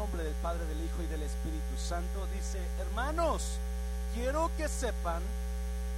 [0.00, 3.58] nombre del Padre, del Hijo y del Espíritu Santo, dice, hermanos,
[4.14, 5.22] quiero que sepan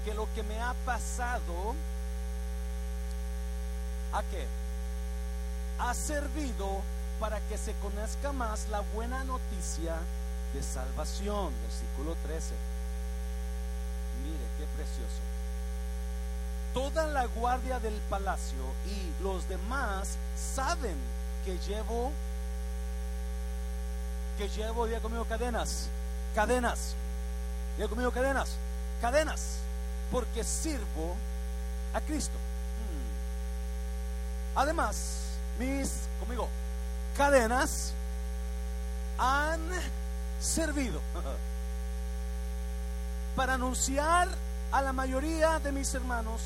[0.05, 1.77] que lo que me ha pasado,
[4.13, 4.45] ¿a qué?
[5.79, 6.81] Ha servido
[7.21, 9.95] para que se conozca más la buena noticia
[10.53, 11.53] de salvación.
[11.63, 12.55] Versículo 13.
[14.25, 15.23] Mire, qué precioso.
[16.75, 20.97] Toda la guardia del palacio y los demás saben
[21.45, 22.11] que llevo,
[24.43, 25.89] que llevo, diga conmigo, cadenas,
[26.35, 26.97] cadenas,
[27.77, 28.57] diga conmigo, cadenas,
[29.01, 29.59] cadenas,
[30.11, 31.15] porque sirvo
[31.95, 32.35] a Cristo.
[32.35, 34.59] Hmm.
[34.59, 35.21] Además,
[35.61, 36.49] mis, conmigo,
[37.17, 37.93] cadenas
[39.17, 39.61] han
[40.41, 41.01] servido
[43.37, 44.27] para anunciar
[44.73, 46.41] a la mayoría de mis hermanos,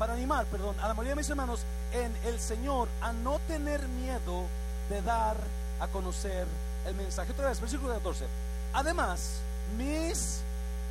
[0.00, 1.60] para animar, perdón, a la mayoría de mis hermanos
[1.92, 4.46] en el Señor a no tener miedo
[4.88, 5.36] de dar
[5.82, 6.46] a conocer
[6.86, 7.32] el mensaje.
[7.32, 8.24] Otra vez, versículo 14.
[8.72, 9.40] Además,
[9.76, 10.40] mis,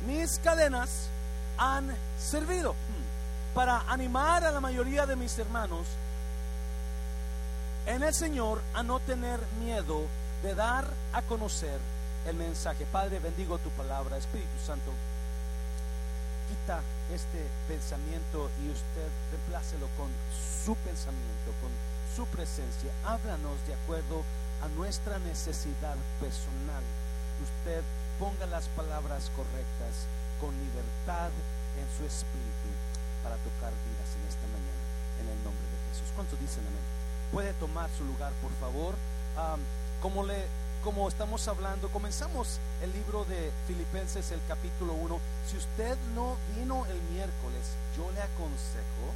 [0.06, 1.08] mis cadenas
[1.56, 2.74] han servido
[3.54, 5.86] para animar a la mayoría de mis hermanos
[7.86, 10.06] en el Señor a no tener miedo
[10.42, 10.84] de dar
[11.14, 11.78] a conocer
[12.26, 12.86] el mensaje.
[12.86, 14.92] Padre, bendigo tu palabra, Espíritu Santo.
[16.48, 16.80] Quita
[17.12, 20.10] este pensamiento y usted reemplácelo con
[20.64, 21.70] su pensamiento, con
[22.14, 22.92] su presencia.
[23.06, 24.22] Háblanos de acuerdo
[24.62, 26.82] a nuestra necesidad personal.
[27.42, 27.82] Usted
[28.18, 30.06] ponga las palabras correctas
[30.40, 31.30] con libertad
[31.78, 32.70] en su espíritu
[33.22, 34.82] para tocar vidas en esta mañana,
[35.20, 36.08] en el nombre de Jesús.
[36.14, 36.86] ¿Cuántos dicen amén?
[37.32, 38.94] Puede tomar su lugar, por favor.
[40.00, 40.46] como le
[40.82, 45.20] como estamos hablando, comenzamos el libro de Filipenses, el capítulo 1.
[45.48, 47.62] Si usted no vino el miércoles,
[47.96, 49.06] yo le aconsejo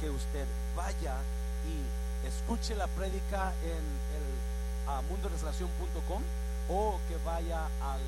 [0.00, 1.14] que usted vaya
[1.62, 3.84] y escuche la prédica en
[4.18, 4.21] el
[4.86, 8.00] uh, o que vaya al,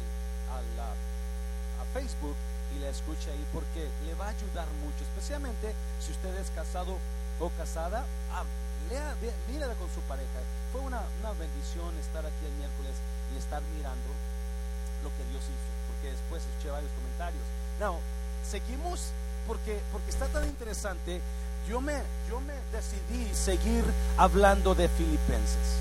[0.80, 2.36] a Facebook
[2.74, 6.98] y la escuche ahí porque le va a ayudar mucho, especialmente si usted es casado
[7.40, 8.04] o casada.
[8.32, 8.44] Ah,
[8.88, 9.14] lea,
[9.48, 10.40] mírala con su pareja.
[10.72, 12.94] Fue una, una bendición estar aquí el miércoles
[13.32, 14.10] y estar mirando
[15.02, 17.44] lo que Dios hizo, porque después escuché varios comentarios.
[17.80, 17.98] No,
[18.48, 19.12] seguimos
[19.46, 21.20] porque, porque está tan interesante.
[21.68, 23.84] Yo me, yo me decidí seguir
[24.18, 25.80] hablando de Filipenses.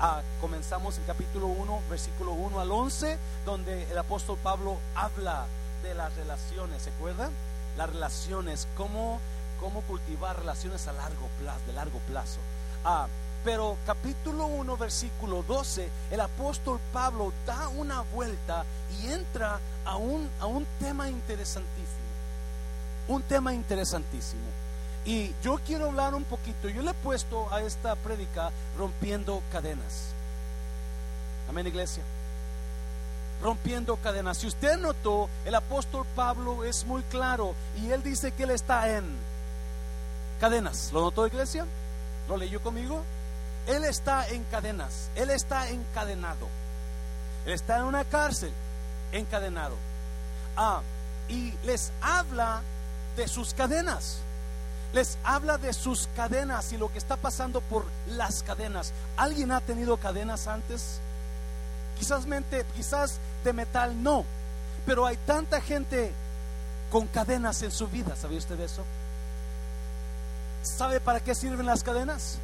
[0.00, 3.16] Ah, comenzamos en capítulo 1, versículo 1 al 11,
[3.46, 5.46] donde el apóstol Pablo habla
[5.84, 7.30] de las relaciones, ¿se acuerdan?
[7.76, 9.20] Las relaciones, cómo,
[9.60, 12.38] cómo cultivar relaciones a largo plazo, de largo plazo.
[12.84, 13.06] Ah,
[13.44, 18.64] pero capítulo 1, versículo 12, el apóstol Pablo da una vuelta
[19.00, 22.04] y entra a un, a un tema interesantísimo.
[23.06, 24.42] Un tema interesantísimo.
[25.04, 26.68] Y yo quiero hablar un poquito.
[26.68, 30.14] Yo le he puesto a esta prédica rompiendo cadenas.
[31.48, 32.02] Amén, iglesia.
[33.42, 34.38] Rompiendo cadenas.
[34.38, 38.96] Si usted notó, el apóstol Pablo es muy claro y él dice que él está
[38.96, 39.04] en
[40.40, 40.90] cadenas.
[40.92, 41.66] ¿Lo notó, iglesia?
[42.28, 43.02] ¿Lo leyó conmigo?
[43.66, 46.48] Él está en cadenas, Él está encadenado.
[47.46, 48.52] Él está en una cárcel,
[49.12, 49.76] encadenado.
[50.56, 50.80] Ah,
[51.28, 52.62] y les habla
[53.16, 54.18] de sus cadenas.
[54.94, 58.92] Les habla de sus cadenas y lo que está pasando por las cadenas.
[59.16, 61.00] ¿Alguien ha tenido cadenas antes?
[61.98, 64.24] Quizás, mente, quizás de metal no,
[64.86, 66.12] pero hay tanta gente
[66.92, 68.14] con cadenas en su vida.
[68.14, 68.84] ¿Sabía usted eso?
[70.62, 72.38] ¿Sabe para qué sirven las cadenas?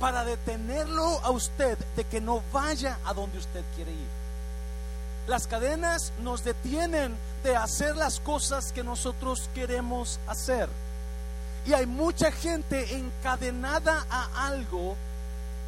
[0.00, 4.19] Para detenerlo a usted de que no vaya a donde usted quiere ir.
[5.30, 10.68] Las cadenas nos detienen de hacer las cosas que nosotros queremos hacer.
[11.64, 14.96] Y hay mucha gente encadenada a algo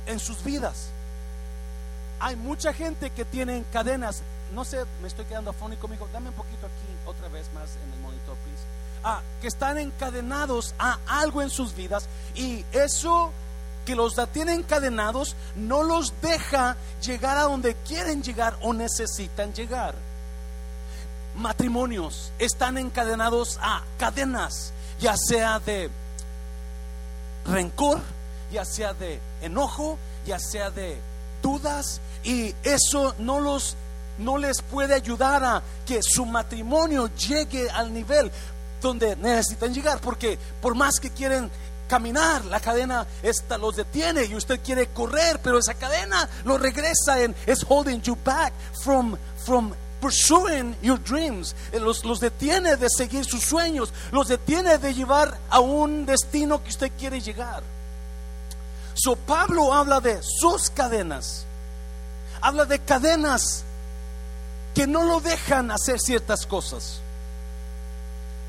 [0.06, 0.88] en sus vidas.
[2.18, 4.22] Hay mucha gente que tiene cadenas.
[4.52, 6.08] No sé, me estoy quedando afónico, amigo.
[6.12, 8.64] Dame un poquito aquí, otra vez más en el monitor, please
[9.40, 13.32] que están encadenados a algo en sus vidas y eso
[13.84, 19.94] que los tiene encadenados no los deja llegar a donde quieren llegar o necesitan llegar.
[21.34, 25.90] Matrimonios están encadenados a cadenas, ya sea de
[27.46, 28.00] rencor,
[28.52, 31.00] ya sea de enojo, ya sea de
[31.42, 33.76] dudas y eso no los
[34.18, 38.30] no les puede ayudar a que su matrimonio llegue al nivel
[38.80, 41.50] donde necesitan llegar, porque por más que quieren
[41.92, 47.20] caminar, la cadena esta los detiene y usted quiere correr, pero esa cadena lo regresa
[47.20, 52.88] en es holding you back from from pursuing your dreams, eh, los, los detiene de
[52.88, 57.62] seguir sus sueños, los detiene de llevar a un destino que usted quiere llegar.
[58.94, 61.44] So Pablo habla de sus cadenas.
[62.40, 63.64] Habla de cadenas
[64.74, 67.00] que no lo dejan hacer ciertas cosas.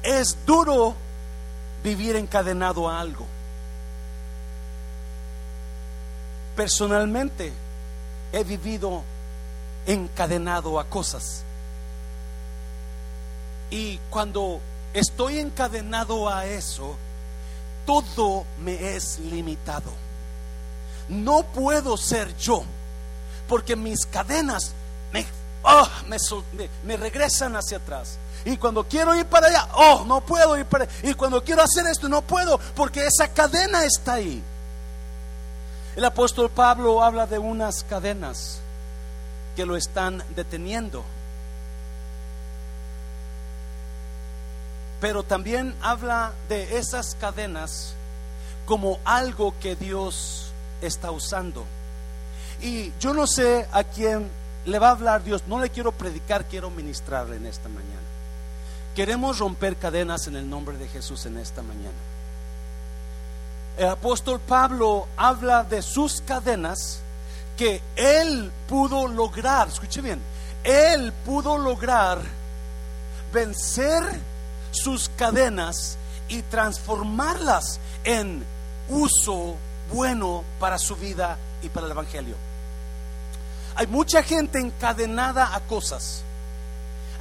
[0.02, 0.96] Es duro
[1.84, 3.26] vivir encadenado a algo.
[6.56, 7.52] Personalmente
[8.32, 9.04] he vivido
[9.86, 11.44] encadenado a cosas.
[13.70, 14.62] Y cuando
[14.94, 16.96] estoy encadenado a eso,
[17.86, 19.92] todo me es limitado.
[21.10, 22.64] No puedo ser yo,
[23.48, 24.74] porque mis cadenas
[25.12, 25.26] me,
[25.64, 25.88] oh,
[26.86, 28.18] me, regresan hacia atrás.
[28.46, 30.94] Y cuando quiero ir para allá, oh, no puedo ir para allá.
[31.04, 34.44] Y cuando quiero hacer esto, no puedo, porque esa cadena está ahí.
[35.96, 38.60] El apóstol Pablo habla de unas cadenas
[39.56, 41.04] que lo están deteniendo.
[45.00, 47.94] Pero también habla de esas cadenas
[48.66, 50.52] como algo que Dios
[50.82, 51.66] está usando.
[52.62, 54.30] Y yo no sé a quién
[54.66, 58.03] le va a hablar Dios, no le quiero predicar, quiero ministrarle en esta mañana.
[58.96, 61.98] Queremos romper cadenas en el nombre de Jesús en esta mañana.
[63.78, 67.00] El apóstol Pablo habla de sus cadenas
[67.58, 70.22] que él pudo lograr, escuche bien,
[70.64, 72.20] él pudo lograr
[73.32, 74.04] vencer
[74.72, 75.98] sus cadenas
[76.30, 78.44] y transformarlas en
[78.90, 79.56] uso
[79.92, 82.36] bueno para su vida y para el Evangelio.
[83.76, 86.24] Hay mucha gente encadenada a cosas.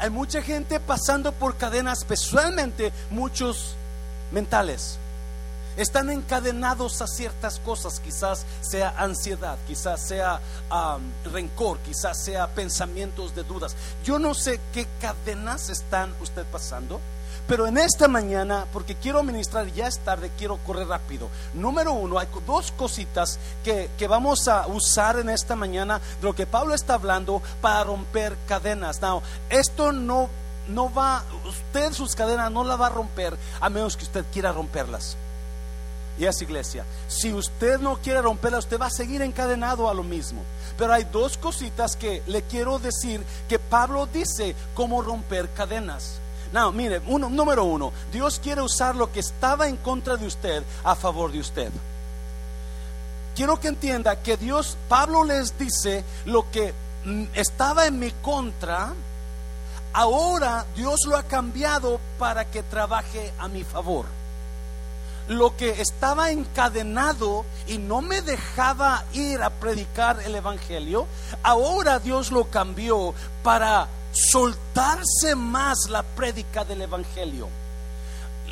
[0.03, 3.77] Hay mucha gente pasando por cadenas, especialmente muchos
[4.33, 4.99] mentales
[5.77, 10.41] están encadenados a ciertas cosas, quizás sea ansiedad, quizás sea
[11.33, 13.77] rencor, quizás sea pensamientos de dudas.
[14.05, 17.01] Yo no sé qué cadenas están usted pasando,
[17.47, 21.29] pero en esta mañana, porque quiero ministrar, ya es tarde, quiero correr rápido.
[21.55, 26.35] Número uno, hay dos cositas que, que vamos a usar en esta mañana de lo
[26.35, 29.01] que Pablo está hablando para romper cadenas.
[29.01, 30.29] Now, esto no,
[30.69, 34.53] no va, usted sus cadenas no la va a romper a menos que usted quiera
[34.53, 35.17] romperlas
[36.19, 36.85] y es iglesia.
[37.09, 40.43] Si usted no quiere romperla, usted va a seguir encadenado a lo mismo.
[40.77, 46.22] Pero hay dos cositas que le quiero decir que Pablo dice cómo romper cadenas.
[46.53, 50.63] No, mire, uno, número uno, Dios quiere usar lo que estaba en contra de usted
[50.85, 51.71] a favor de usted.
[53.35, 58.93] Quiero que entienda que Dios, Pablo les dice lo que mm, estaba en mi contra,
[59.95, 64.05] ahora Dios lo ha cambiado para que trabaje a mi favor
[65.29, 71.07] lo que estaba encadenado y no me dejaba ir a predicar el Evangelio,
[71.43, 77.49] ahora Dios lo cambió para soltarse más la prédica del Evangelio.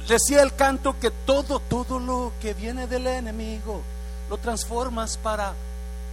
[0.08, 3.82] Decía el canto que todo, todo lo que viene del enemigo,
[4.28, 5.54] lo transformas para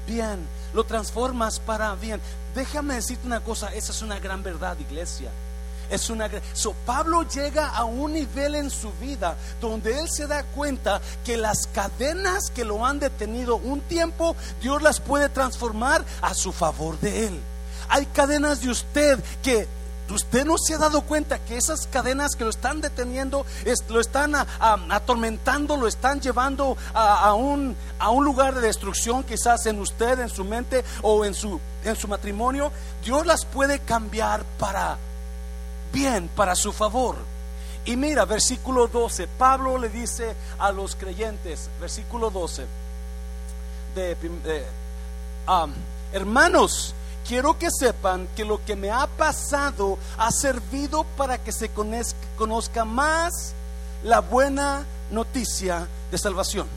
[0.05, 2.21] bien, lo transformas para bien.
[2.53, 5.31] Déjame decirte una cosa, esa es una gran verdad, iglesia.
[5.89, 10.43] Es una so, Pablo llega a un nivel en su vida donde él se da
[10.43, 16.33] cuenta que las cadenas que lo han detenido un tiempo, Dios las puede transformar a
[16.33, 17.41] su favor de él.
[17.89, 19.67] Hay cadenas de usted que
[20.09, 23.45] usted no se ha dado cuenta que esas cadenas que lo están deteniendo,
[23.89, 29.79] lo están atormentando, lo están llevando a, un, a un lugar de destrucción, quizás en
[29.79, 32.71] usted, en su mente o en su, en su matrimonio.
[33.03, 34.97] Dios las puede cambiar para
[35.91, 37.15] bien para su favor.
[37.85, 42.65] Y mira, versículo 12, Pablo le dice a los creyentes, versículo 12,
[43.95, 44.17] de,
[46.11, 46.93] hermanos,
[47.27, 51.69] quiero que sepan que lo que me ha pasado ha servido para que se
[52.37, 53.53] conozca más
[54.03, 56.67] la buena noticia de salvación.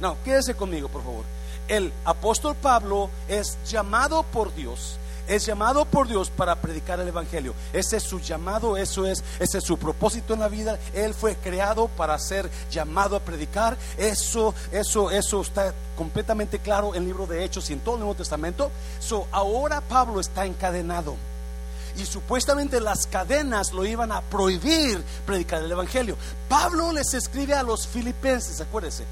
[0.00, 1.24] No, quédese conmigo, por favor.
[1.68, 4.98] El apóstol Pablo es llamado por Dios
[5.28, 7.54] es llamado por Dios para predicar el Evangelio.
[7.72, 10.78] Ese es su llamado, eso es, ese es su propósito en la vida.
[10.94, 13.76] Él fue creado para ser llamado a predicar.
[13.96, 18.00] Eso, eso, eso está completamente claro en el libro de Hechos y en todo el
[18.00, 18.70] Nuevo Testamento.
[19.00, 21.16] So, ahora Pablo está encadenado.
[21.96, 26.16] Y supuestamente las cadenas lo iban a prohibir predicar el Evangelio.
[26.48, 29.04] Pablo les escribe a los filipenses, acuérdense,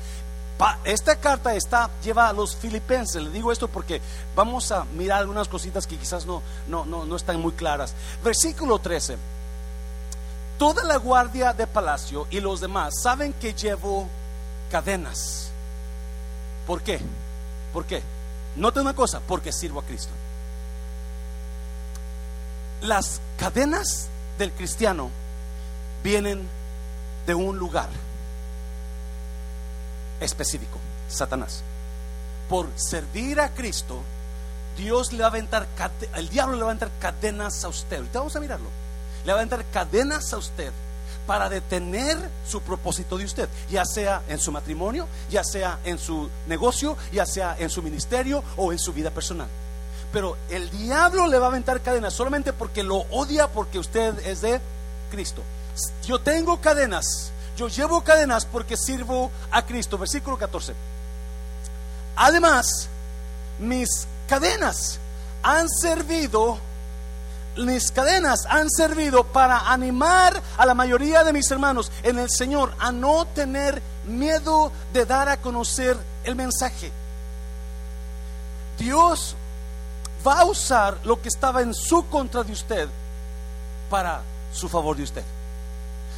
[0.84, 3.22] esta carta está, lleva a los filipenses.
[3.22, 4.00] Le digo esto porque
[4.34, 7.94] vamos a mirar algunas cositas que quizás no, no, no, no están muy claras.
[8.24, 9.18] Versículo 13.
[10.58, 14.08] Toda la guardia de palacio y los demás saben que llevo
[14.70, 15.50] cadenas.
[16.66, 17.00] ¿Por qué?
[17.72, 18.02] ¿Por qué?
[18.56, 20.12] Note una cosa, porque sirvo a Cristo.
[22.80, 24.08] Las cadenas
[24.38, 25.10] del cristiano
[26.02, 26.48] vienen
[27.26, 27.88] de un lugar
[30.20, 31.62] específico, Satanás.
[32.48, 34.02] por servir a Cristo,
[34.76, 35.66] Dios le va a aventar,
[36.14, 37.96] el diablo le va a aventar cadenas a usted.
[37.96, 38.68] Ahorita vamos a mirarlo.
[39.24, 40.72] Le va a aventar cadenas a usted
[41.26, 46.30] para detener su propósito de usted, ya sea en su matrimonio, ya sea en su
[46.46, 49.48] negocio, ya sea en su ministerio o en su vida personal.
[50.12, 54.40] Pero el diablo le va a aventar cadenas solamente porque lo odia porque usted es
[54.40, 54.60] de
[55.10, 55.42] Cristo.
[56.04, 59.98] Yo tengo cadenas, yo llevo cadenas porque sirvo a Cristo.
[59.98, 60.74] Versículo 14.
[62.16, 62.88] Además,
[63.58, 64.98] mis cadenas
[65.42, 66.58] han servido
[67.56, 72.74] mis cadenas han servido para animar a la mayoría de mis hermanos en el Señor
[72.78, 76.92] a no tener miedo de dar a conocer el mensaje.
[78.78, 79.34] Dios
[80.26, 82.88] va a usar lo que estaba en su contra de usted
[83.88, 84.20] para
[84.52, 85.24] su favor de usted.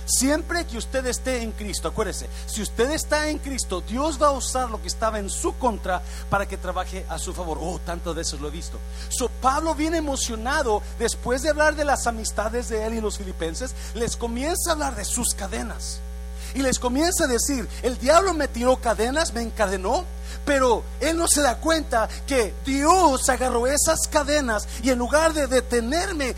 [0.09, 4.33] Siempre que usted esté en Cristo, acuérdese, si usted está en Cristo, Dios va a
[4.33, 6.01] usar lo que estaba en su contra
[6.31, 7.59] para que trabaje a su favor.
[7.61, 8.79] Oh, tantas veces lo he visto.
[9.11, 13.75] So, Pablo viene emocionado después de hablar de las amistades de él y los filipenses,
[13.95, 16.01] les comienza a hablar de sus cadenas.
[16.55, 20.07] Y les comienza a decir, el diablo me tiró cadenas, me encadenó,
[20.49, 25.47] pero él no se da cuenta que Dios agarró esas cadenas y en lugar de
[25.47, 26.35] detenerme,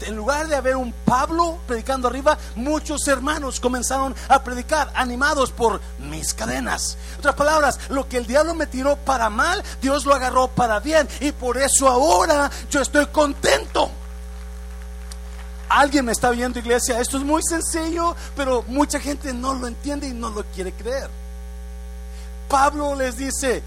[0.00, 5.82] en lugar de haber un Pablo predicando arriba, muchos hermanos comenzaron a predicar animados por
[5.98, 6.96] mis cadenas.
[7.12, 10.80] En otras palabras, lo que el diablo me tiró para mal, Dios lo agarró para
[10.80, 13.90] bien y por eso ahora yo estoy contento.
[15.68, 17.00] Alguien me está viendo, iglesia.
[17.00, 21.21] Esto es muy sencillo, pero mucha gente no lo entiende y no lo quiere creer.
[22.52, 23.62] Pablo les dice,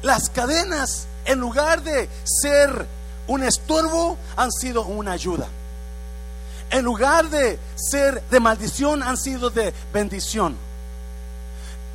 [0.00, 2.86] las cadenas, en lugar de ser
[3.26, 5.46] un estorbo, han sido una ayuda.
[6.70, 10.56] En lugar de ser de maldición, han sido de bendición.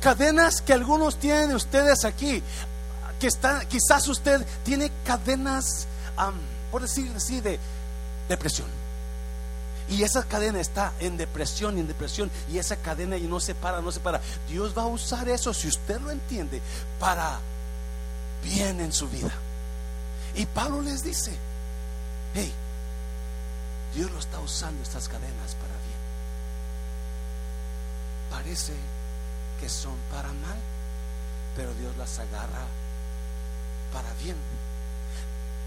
[0.00, 2.40] Cadenas que algunos tienen de ustedes aquí,
[3.18, 5.88] que están, quizás usted tiene cadenas,
[6.70, 7.58] por decir así, de
[8.28, 8.79] depresión
[9.90, 12.30] y esa cadena está en depresión y en depresión.
[12.48, 14.20] Y esa cadena y no se para, no se para.
[14.48, 16.62] Dios va a usar eso, si usted lo entiende,
[17.00, 17.40] para
[18.44, 19.32] bien en su vida.
[20.36, 21.36] Y Pablo les dice,
[22.34, 22.52] hey,
[23.94, 26.00] Dios lo está usando estas cadenas para bien.
[28.30, 28.72] Parece
[29.60, 30.58] que son para mal,
[31.56, 32.64] pero Dios las agarra
[33.92, 34.36] para bien.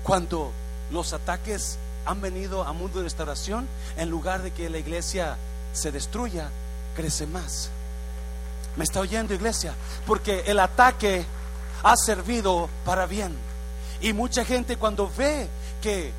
[0.02, 0.54] Cuando
[0.92, 3.68] los ataques han venido a mundo de restauración,
[3.98, 5.38] en lugar de que la iglesia
[5.74, 6.50] se destruya,
[6.96, 7.70] crece más.
[8.76, 9.74] ¿Me está oyendo, iglesia?
[10.06, 11.26] Porque el ataque
[11.84, 13.36] ha servido para bien.
[14.02, 15.48] Y mucha gente cuando ve
[15.82, 16.12] que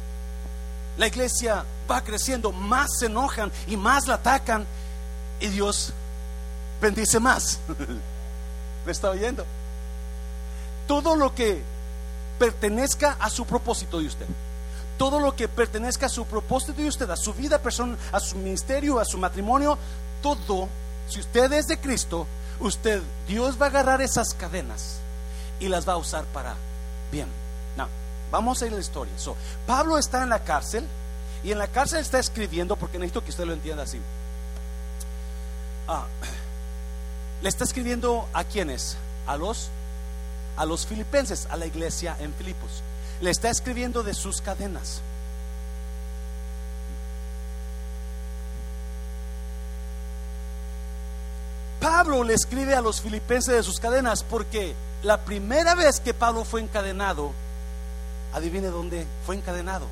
[0.96, 4.66] la iglesia va creciendo, más se enojan y más la atacan.
[5.40, 5.92] Y Dios
[6.80, 7.58] bendice más.
[8.86, 9.44] ¿Me está oyendo?
[10.86, 11.62] Todo lo que
[12.38, 14.26] pertenezca a su propósito de usted
[14.98, 18.36] todo lo que pertenezca a su propósito de usted, a su vida personal, a su
[18.36, 19.78] ministerio, a su matrimonio,
[20.22, 20.68] todo,
[21.08, 22.26] si usted es de Cristo,
[22.60, 24.98] usted, Dios va a agarrar esas cadenas
[25.60, 26.54] y las va a usar para
[27.10, 27.28] bien.
[27.76, 27.88] No,
[28.30, 29.12] vamos a ir a la historia.
[29.66, 30.86] Pablo está en la cárcel
[31.42, 34.00] y en la cárcel está escribiendo, porque necesito que usted lo entienda así.
[35.88, 36.06] Ah,
[37.42, 38.96] le está escribiendo a quienes?
[39.26, 39.70] A los,
[40.56, 42.82] a los filipenses, a la iglesia en Filipos
[43.24, 45.00] le está escribiendo de sus cadenas.
[51.80, 56.44] Pablo le escribe a los filipenses de sus cadenas porque la primera vez que Pablo
[56.44, 57.32] fue encadenado,
[58.34, 59.86] adivine dónde fue encadenado,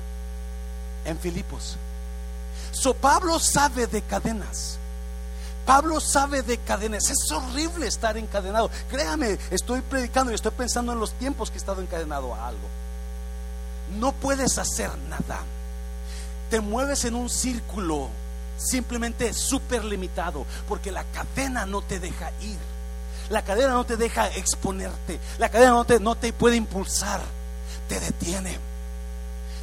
[1.03, 1.77] en Filipos.
[2.71, 4.77] So Pablo sabe de cadenas.
[5.65, 7.09] Pablo sabe de cadenas.
[7.09, 8.69] Es horrible estar encadenado.
[8.89, 12.83] Créame, estoy predicando y estoy pensando en los tiempos que he estado encadenado a algo
[13.99, 15.41] no puedes hacer nada.
[16.49, 18.09] Te mueves en un círculo
[18.57, 22.57] simplemente súper limitado, porque la cadena no te deja ir.
[23.29, 25.19] La cadena no te deja exponerte.
[25.37, 27.21] La cadena no te, no te puede impulsar.
[27.87, 28.59] Te detiene.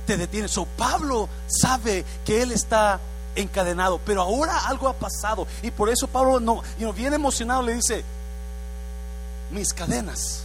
[0.07, 0.49] Te detiene.
[0.49, 3.01] So, Pablo sabe que él está
[3.35, 5.47] encadenado, pero ahora algo ha pasado.
[5.63, 6.63] Y por eso Pablo no,
[6.95, 8.05] viene emocionado, le dice,
[9.51, 10.45] mis cadenas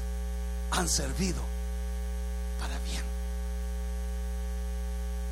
[0.71, 1.54] han servido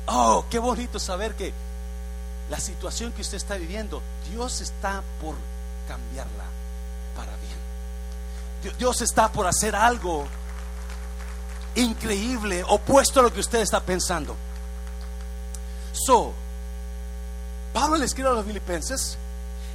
[0.06, 1.52] Oh, qué bonito saber que
[2.50, 5.34] la situación que usted está viviendo, Dios está por
[5.88, 6.44] cambiarla
[7.16, 8.76] para bien.
[8.78, 10.26] Dios está por hacer algo
[11.74, 14.36] increíble, opuesto a lo que usted está pensando.
[15.92, 16.32] So,
[17.72, 19.16] Pablo le escribe a los filipenses,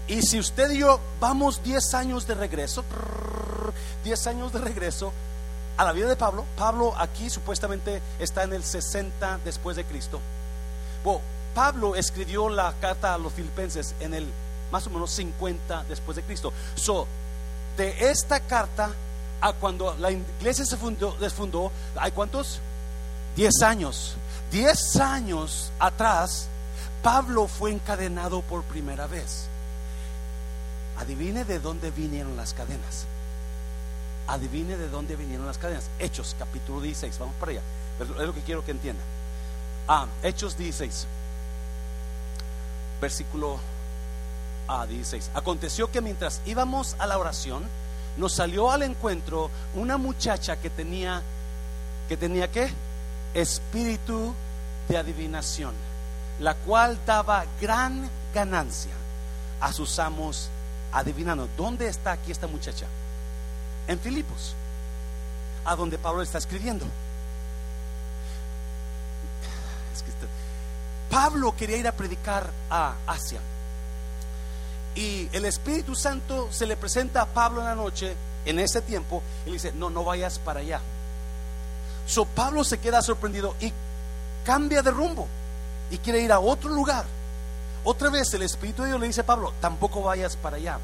[0.07, 2.83] y si usted y yo vamos 10 años de regreso,
[4.03, 5.13] 10 años de regreso
[5.79, 6.45] a la vida de Pablo.
[6.57, 10.19] Pablo aquí supuestamente está en el 60 después de Cristo.
[11.05, 11.21] Bueno,
[11.55, 14.27] Pablo escribió la carta a los filipenses en el
[14.73, 16.51] más o menos 50 después de Cristo.
[16.75, 17.07] So,
[17.77, 18.91] de esta carta
[19.39, 22.59] a cuando la iglesia se fundó, desfundó, ¿hay cuántos?
[23.37, 24.15] 10 años.
[24.51, 26.49] 10 años atrás,
[27.01, 29.47] Pablo fue encadenado por primera vez.
[30.97, 33.05] Adivine de dónde vinieron las cadenas.
[34.29, 35.89] Adivine de dónde vinieron las cadenas.
[35.97, 37.17] Hechos, capítulo 16.
[37.17, 37.61] Vamos para allá.
[37.99, 39.01] Es lo que quiero que entienda.
[39.87, 41.07] Ah, Hechos 16.
[43.01, 43.59] Versículo
[44.67, 45.31] a 16.
[45.33, 47.63] Aconteció que mientras íbamos a la oración,
[48.17, 51.23] nos salió al encuentro una muchacha que tenía,
[52.07, 52.71] que tenía qué?
[53.33, 54.35] Espíritu
[54.87, 55.73] de adivinación,
[56.39, 58.93] la cual daba gran ganancia
[59.59, 60.49] a sus amos
[60.91, 61.49] adivinando.
[61.57, 62.85] ¿Dónde está aquí esta muchacha?
[63.89, 64.53] En Filipos,
[65.65, 66.85] a donde Pablo está escribiendo.
[71.09, 73.39] Pablo quería ir a predicar a Asia.
[74.93, 78.15] Y el Espíritu Santo se le presenta a Pablo en la noche,
[78.45, 80.81] en ese tiempo, y le dice, no, no vayas para allá.
[82.05, 83.73] So Pablo se queda sorprendido y
[84.45, 85.27] cambia de rumbo
[85.89, 87.05] y quiere ir a otro lugar.
[87.83, 90.77] Otra vez el Espíritu de Dios le dice a Pablo, tampoco vayas para allá.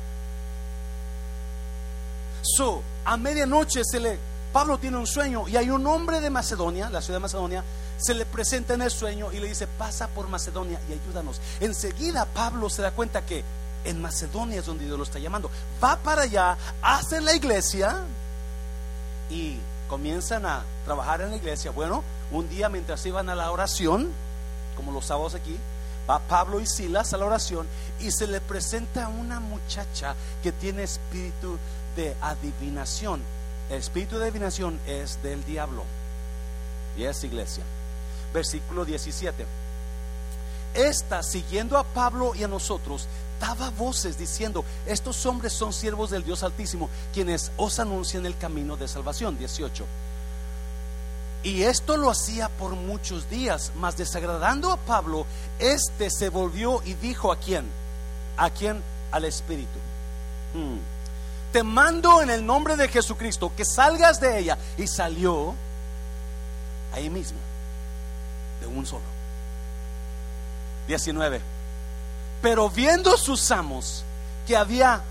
[2.45, 4.19] So, a medianoche se le,
[4.53, 7.63] Pablo tiene un sueño y hay un hombre de Macedonia, la ciudad de Macedonia,
[7.97, 11.41] se le presenta en el sueño y le dice, pasa por Macedonia y ayúdanos.
[11.59, 13.43] Enseguida Pablo se da cuenta que
[13.83, 15.49] en Macedonia es donde Dios lo está llamando.
[15.83, 18.03] Va para allá, hace la iglesia
[19.29, 21.71] y comienzan a trabajar en la iglesia.
[21.71, 24.11] Bueno, un día mientras iban a la oración,
[24.75, 25.57] como los sábados aquí,
[26.09, 27.67] va Pablo y Silas a la oración
[27.99, 31.57] y se le presenta una muchacha que tiene espíritu
[31.95, 33.21] de adivinación.
[33.69, 35.83] El espíritu de adivinación es del diablo
[36.97, 37.63] y es iglesia.
[38.33, 39.45] Versículo 17.
[40.73, 43.07] Esta, siguiendo a Pablo y a nosotros,
[43.39, 48.75] daba voces diciendo, estos hombres son siervos del Dios Altísimo, quienes os anuncian el camino
[48.75, 49.37] de salvación.
[49.37, 49.85] 18.
[51.43, 55.25] Y esto lo hacía por muchos días, mas desagradando a Pablo,
[55.59, 57.65] este se volvió y dijo a quién,
[58.35, 58.81] a quién,
[59.11, 59.79] al Espíritu.
[60.53, 60.94] Hmm.
[61.55, 64.57] Te mando en el nombre de Jesucristo que salgas de ella.
[64.77, 65.55] Y salió
[66.93, 67.37] ahí mismo,
[68.59, 69.05] de un solo.
[70.89, 71.39] 19
[72.41, 74.03] pero viendo sus amos
[74.45, 75.01] que había.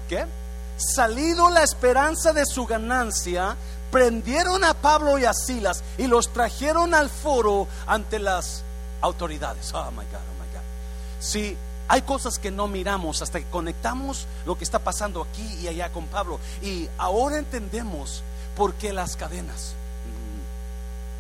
[0.77, 3.57] Salido la esperanza de su ganancia,
[3.91, 8.65] prendieron a Pablo y a Silas y los trajeron al foro ante las
[9.01, 9.73] autoridades.
[9.73, 10.63] Oh my God, oh my God.
[11.21, 11.57] Sí,
[11.89, 15.93] hay cosas que no miramos hasta que conectamos lo que está pasando aquí y allá
[15.93, 16.41] con Pablo.
[16.63, 18.23] Y ahora entendemos
[18.57, 19.75] por qué las cadenas.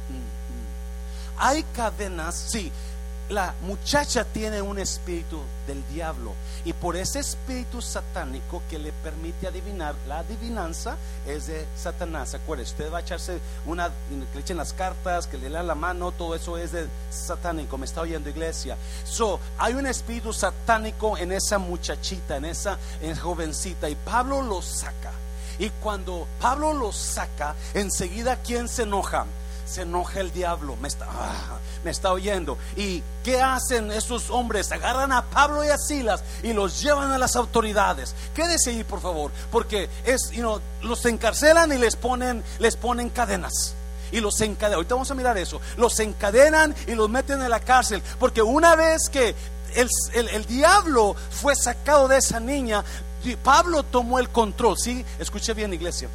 [0.08, 1.38] Mm, mm, mm.
[1.38, 2.72] Hay cadenas, sí,
[3.30, 6.34] la muchacha tiene un espíritu del diablo
[6.64, 12.34] y por ese espíritu satánico que le permite adivinar, la adivinanza es de Satanás.
[12.34, 15.74] Acuérdese, usted va a echarse una, que le echen las cartas, que le lean la
[15.74, 17.78] mano, todo eso es de satánico.
[17.78, 18.76] Me está oyendo iglesia.
[19.04, 24.42] So, hay un espíritu satánico en esa muchachita, en esa, en esa jovencita y Pablo
[24.42, 25.12] lo saca.
[25.58, 29.26] Y cuando Pablo lo saca, enseguida, ¿quién se enoja?
[29.66, 32.58] se enoja el diablo, me está, ah, me está oyendo.
[32.76, 34.72] ¿Y qué hacen esos hombres?
[34.72, 38.14] Agarran a Pablo y a Silas y los llevan a las autoridades.
[38.34, 43.74] Quédese ahí, por favor, porque es, you los encarcelan y les ponen, les ponen cadenas.
[44.12, 47.58] Y los encadenan, ahorita vamos a mirar eso, los encadenan y los meten en la
[47.58, 49.34] cárcel, porque una vez que
[49.74, 49.88] el,
[50.28, 52.84] el diablo fue sacado de esa niña,
[53.42, 55.04] Pablo tomó el control, ¿sí?
[55.18, 56.08] Escuche bien, iglesia.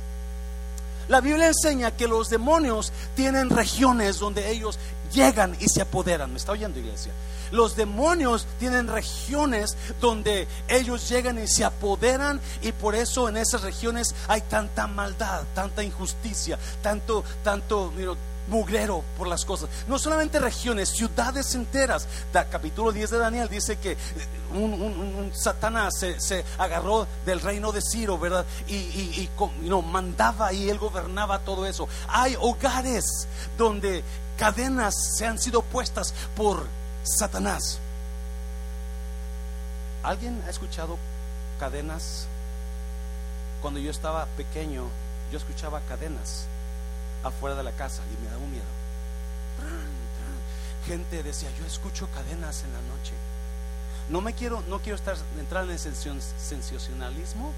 [1.09, 4.77] La Biblia enseña que los demonios tienen regiones donde ellos
[5.11, 6.31] llegan y se apoderan.
[6.31, 7.11] ¿Me está oyendo, iglesia?
[7.51, 13.63] Los demonios tienen regiones donde ellos llegan y se apoderan y por eso en esas
[13.63, 17.91] regiones hay tanta maldad, tanta injusticia, tanto, tanto,
[18.49, 19.69] mugrero por las cosas.
[19.87, 22.07] No solamente regiones, ciudades enteras.
[22.51, 23.97] Capítulo 10 de Daniel dice que
[24.53, 28.45] un, Satanás se, agarró del reino de Ciro, ¿verdad?
[28.67, 29.29] Y, y,
[29.61, 31.87] no, mandaba y él gobernaba todo eso.
[32.07, 34.03] Hay hogares donde
[34.37, 36.65] cadenas se han sido puestas por
[37.03, 37.79] Satanás.
[40.03, 40.97] ¿Alguien ha escuchado
[41.59, 42.27] cadenas?
[43.61, 44.85] Cuando yo estaba pequeño,
[45.31, 46.47] yo escuchaba cadenas
[47.23, 48.65] afuera de la casa y me da un miedo.
[50.85, 53.13] Gente decía, yo escucho cadenas en la noche.
[54.09, 57.53] No me quiero, no quiero estar entrar en el sensacionalismo.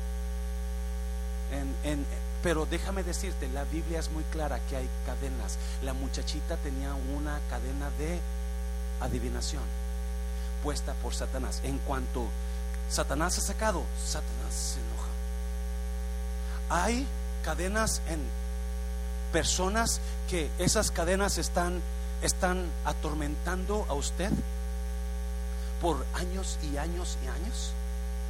[1.83, 2.05] En,
[2.43, 5.57] Pero déjame decirte, la Biblia es muy clara que hay cadenas.
[5.81, 8.19] La muchachita tenía una cadena de
[8.99, 9.63] adivinación
[10.61, 11.61] puesta por Satanás.
[11.63, 12.27] En cuanto
[12.89, 15.09] Satanás ha sacado, Satanás se enoja.
[16.69, 17.07] Hay
[17.43, 18.19] cadenas en
[19.31, 21.81] personas que esas cadenas están,
[22.21, 24.31] están atormentando a usted
[25.81, 27.71] por años y años y años.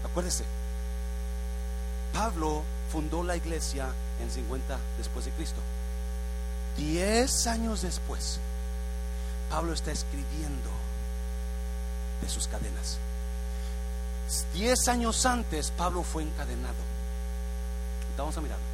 [0.03, 0.45] Acuérdese,
[2.13, 3.89] Pablo fundó la iglesia
[4.21, 5.59] en 50 después de Cristo.
[6.77, 8.39] Diez años después,
[9.49, 10.69] Pablo está escribiendo
[12.21, 12.97] de sus cadenas.
[14.53, 16.75] Diez años antes, Pablo fue encadenado.
[18.17, 18.70] Vamos a mirarlo.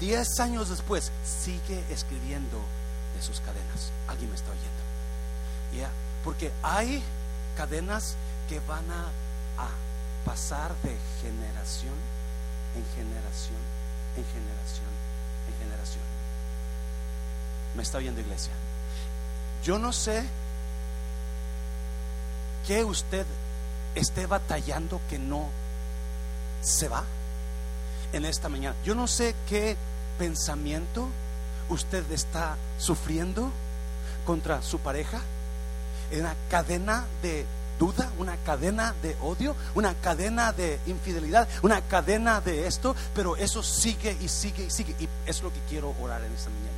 [0.00, 2.58] Diez años después, sigue escribiendo
[3.14, 3.92] de sus cadenas.
[4.08, 4.68] Alguien me está oyendo.
[5.76, 5.90] Ya,
[6.24, 7.02] porque hay
[7.56, 8.16] cadenas
[8.48, 9.04] que van a,
[9.62, 9.68] a
[10.24, 11.94] pasar de generación
[12.74, 13.58] en generación,
[14.16, 14.90] en generación,
[15.48, 16.04] en generación.
[17.74, 18.52] ¿Me está oyendo iglesia?
[19.64, 20.24] Yo no sé
[22.66, 23.26] que usted
[23.94, 25.48] esté batallando que no
[26.62, 27.04] se va
[28.12, 28.76] en esta mañana.
[28.84, 29.76] Yo no sé qué
[30.20, 31.08] pensamiento
[31.70, 33.50] usted está sufriendo
[34.26, 35.18] contra su pareja.
[36.10, 37.46] En una cadena de
[37.78, 43.62] duda, una cadena de odio, una cadena de infidelidad, una cadena de esto, pero eso
[43.62, 44.94] sigue y sigue y sigue.
[45.00, 46.76] Y es lo que quiero orar en esta mañana.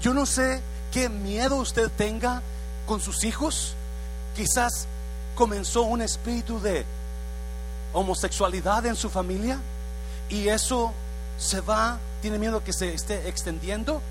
[0.00, 2.40] Yo no sé qué miedo usted tenga
[2.86, 3.74] con sus hijos.
[4.34, 4.86] Quizás
[5.34, 6.86] comenzó un espíritu de
[7.92, 9.58] homosexualidad en su familia
[10.30, 10.94] y eso
[11.38, 14.02] se va, tiene miedo que se esté extendiendo,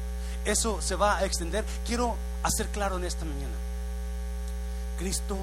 [0.46, 1.66] eso se va a extender.
[1.86, 3.56] Quiero hacer claro en esta mañana,
[4.98, 5.38] Cristo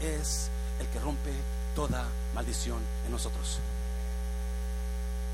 [0.00, 0.48] es
[0.80, 1.32] el que rompe
[1.74, 3.58] toda maldición en nosotros.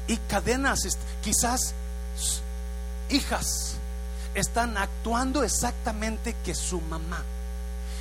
[0.08, 0.80] Y cadenas,
[1.22, 1.74] quizás
[3.08, 3.76] hijas,
[4.34, 7.22] están actuando exactamente que su mamá.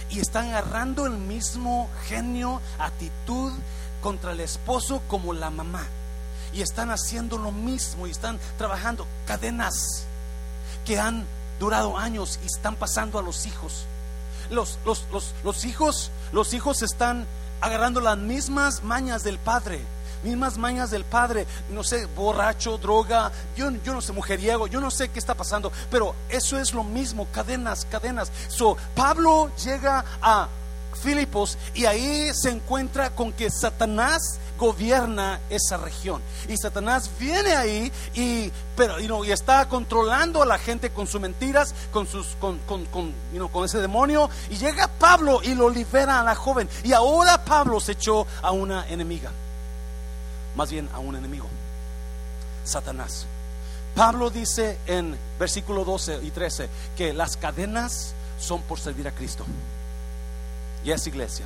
[0.10, 3.52] Y están agarrando el mismo genio, actitud
[4.02, 5.88] contra el esposo como la mamá.
[6.56, 10.06] Y están haciendo lo mismo y están trabajando cadenas
[10.86, 11.26] que han
[11.60, 13.86] durado años y están pasando a los hijos.
[14.50, 17.28] Los, los, los, los hijos, los hijos están
[17.62, 19.86] agarrando las mismas mañas del padre
[20.26, 24.92] mismas mañas del padre, no sé, borracho, droga, yo, yo no sé, mujeriego, yo no
[24.92, 28.32] sé qué está pasando, pero eso es lo mismo, cadenas, cadenas.
[28.48, 30.50] So, Pablo llega a
[31.02, 36.22] Filipos y ahí se encuentra con que Satanás gobierna esa región.
[36.48, 41.74] Y Satanás viene ahí y, pero, y está controlando a la gente con sus mentiras,
[41.92, 43.14] con, sus, con, con, con,
[43.52, 44.30] con ese demonio.
[44.50, 46.70] Y llega Pablo y lo libera a la joven.
[46.84, 49.32] Y ahora Pablo se echó a una enemiga
[50.56, 51.48] más bien a un enemigo,
[52.64, 53.26] Satanás.
[53.94, 59.46] Pablo dice en versículo 12 y 13 que las cadenas son por servir a Cristo.
[60.84, 61.46] Y es iglesia.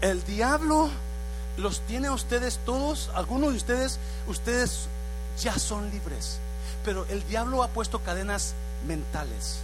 [0.00, 0.90] El diablo
[1.58, 4.86] los tiene a ustedes todos, algunos de ustedes, ustedes
[5.42, 6.38] ya son libres.
[6.84, 8.54] Pero el diablo ha puesto cadenas
[8.86, 9.58] mentales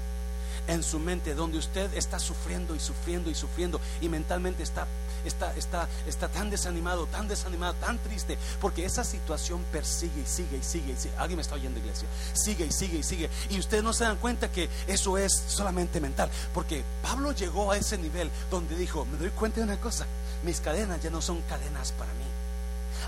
[0.67, 4.87] en su mente donde usted está sufriendo y sufriendo y sufriendo y mentalmente está
[5.25, 10.59] está, está, está tan desanimado, tan desanimado, tan triste, porque esa situación persigue y sigue
[10.59, 11.17] y sigue y sigue.
[11.17, 12.09] Alguien me está oyendo, iglesia.
[12.35, 13.31] Sigue y sigue y sigue.
[13.51, 17.79] Y ustedes no se dan cuenta que eso es solamente mental, porque Pablo llegó a
[17.79, 20.07] ese nivel donde dijo, me doy cuenta de una cosa,
[20.45, 22.25] mis cadenas ya no son cadenas para mí,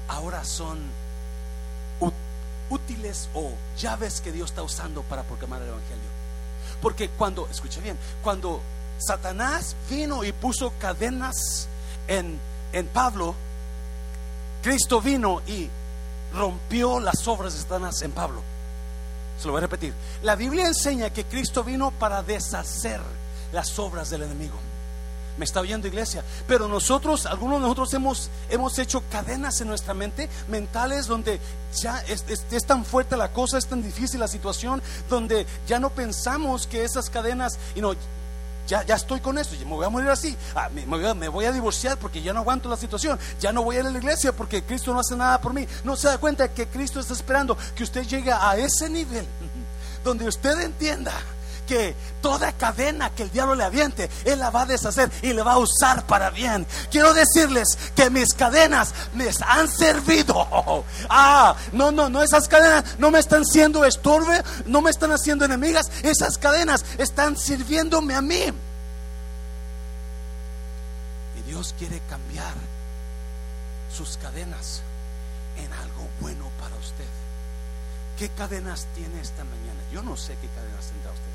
[0.08, 0.78] ahora son
[2.68, 6.08] útiles o llaves que Dios está usando para proclamar el Evangelio.
[6.80, 8.60] Porque cuando, escuche bien, cuando
[8.98, 11.68] Satanás vino y puso cadenas
[12.08, 12.38] en,
[12.72, 13.34] en Pablo,
[14.62, 15.68] Cristo vino y
[16.34, 18.42] rompió las obras de Satanás en Pablo.
[19.38, 19.94] Se lo voy a repetir.
[20.22, 23.00] La Biblia enseña que Cristo vino para deshacer
[23.52, 24.58] las obras del enemigo.
[25.38, 26.24] Me está oyendo iglesia.
[26.46, 31.40] Pero nosotros, algunos de nosotros hemos, hemos hecho cadenas en nuestra mente, mentales, donde
[31.74, 35.90] ya es, es, tan fuerte la cosa, es tan difícil la situación, donde ya no
[35.90, 37.94] pensamos que esas cadenas, y no,
[38.66, 41.52] ya, ya estoy con esto, me voy a morir así, ah, me, me, voy a
[41.52, 44.32] divorciar porque ya no aguanto la situación, ya no voy a ir a la iglesia
[44.32, 45.66] porque Cristo no hace nada por mí.
[45.84, 49.26] No se da cuenta que Cristo está esperando que usted llegue a ese nivel
[50.04, 51.12] donde usted entienda
[51.66, 55.42] que toda cadena que el diablo le aviente, Él la va a deshacer y le
[55.42, 56.66] va a usar para bien.
[56.90, 60.84] Quiero decirles que mis cadenas me han servido.
[61.08, 65.44] Ah, no, no, no, esas cadenas no me están siendo estorbe, no me están haciendo
[65.44, 68.42] enemigas, esas cadenas están sirviéndome a mí.
[71.38, 72.54] Y Dios quiere cambiar
[73.96, 74.82] sus cadenas
[75.56, 77.06] en algo bueno para usted.
[78.18, 79.80] ¿Qué cadenas tiene esta mañana?
[79.92, 81.25] Yo no sé qué cadenas tendrá usted.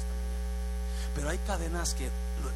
[1.16, 2.10] Pero hay cadenas que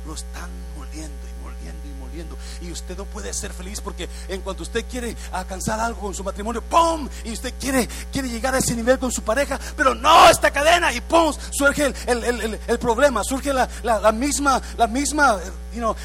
[0.06, 2.38] lo, están moliendo y moliendo y moliendo.
[2.62, 6.24] Y usted no puede ser feliz porque en cuanto usted quiere alcanzar algo con su
[6.24, 7.08] matrimonio, ¡pum!
[7.24, 10.92] Y usted quiere, quiere llegar a ese nivel con su pareja, pero no, esta cadena
[10.94, 11.34] y ¡pum!
[11.52, 15.52] Surge el, el- el- problema, surge la, la- la misma, la misma, eh,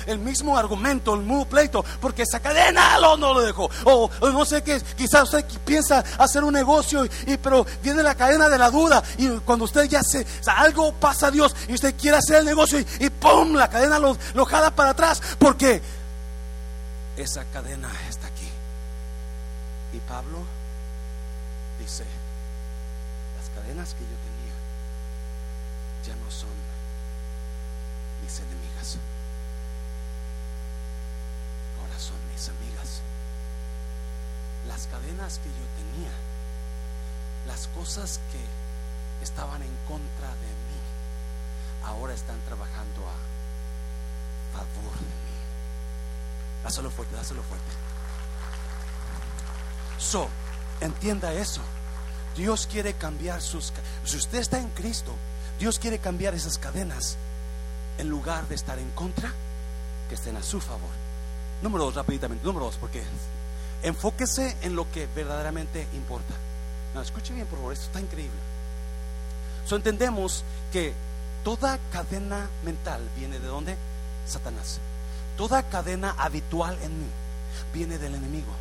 [0.06, 3.70] el mismo argumento, el mismo pleito, porque esa cadena lo, no lo dejó.
[3.84, 8.48] O, no sé qué, quizás usted piensa hacer un negocio, y, pero viene la cadena
[8.48, 9.02] de la duda.
[9.18, 12.36] Y cuando usted ya se, o sea, algo pasa a Dios y usted quiere hacer
[12.36, 13.54] el negocio y, ¡pum!
[13.54, 15.80] La cadena lo, lo jala para atrás, porque
[17.16, 18.48] esa cadena está aquí.
[19.92, 20.38] Y Pablo
[21.78, 22.04] dice,
[23.38, 24.54] las cadenas que yo tenía
[26.06, 26.48] ya no son
[28.22, 28.96] mis enemigas.
[31.80, 33.02] Ahora son mis amigas.
[34.80, 36.10] Las cadenas que yo tenía,
[37.46, 40.80] las cosas que estaban en contra de mí,
[41.84, 46.64] ahora están trabajando a favor de mí.
[46.64, 47.70] Dáselo fuerte, dáselo fuerte.
[49.98, 50.30] So,
[50.80, 51.60] entienda eso.
[52.34, 53.74] Dios quiere cambiar sus...
[54.06, 55.14] Si usted está en Cristo,
[55.58, 57.18] Dios quiere cambiar esas cadenas.
[57.98, 59.30] En lugar de estar en contra,
[60.08, 60.88] que estén a su favor.
[61.60, 62.46] Número dos, rápidamente.
[62.46, 63.04] Número dos, porque
[63.82, 66.34] enfóquese en lo que verdaderamente importa.
[67.00, 68.38] Escuche bien, por favor, esto está increíble.
[69.70, 70.92] Entendemos que
[71.44, 73.76] toda cadena mental viene de dónde?
[74.26, 74.80] Satanás.
[75.36, 77.06] Toda cadena habitual en mí
[77.72, 78.52] viene del enemigo.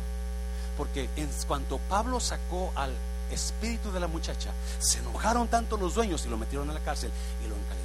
[0.76, 2.94] Porque en cuanto Pablo sacó al
[3.30, 7.10] espíritu de la muchacha, se enojaron tanto los dueños y lo metieron en la cárcel
[7.44, 7.79] y lo encadenaron.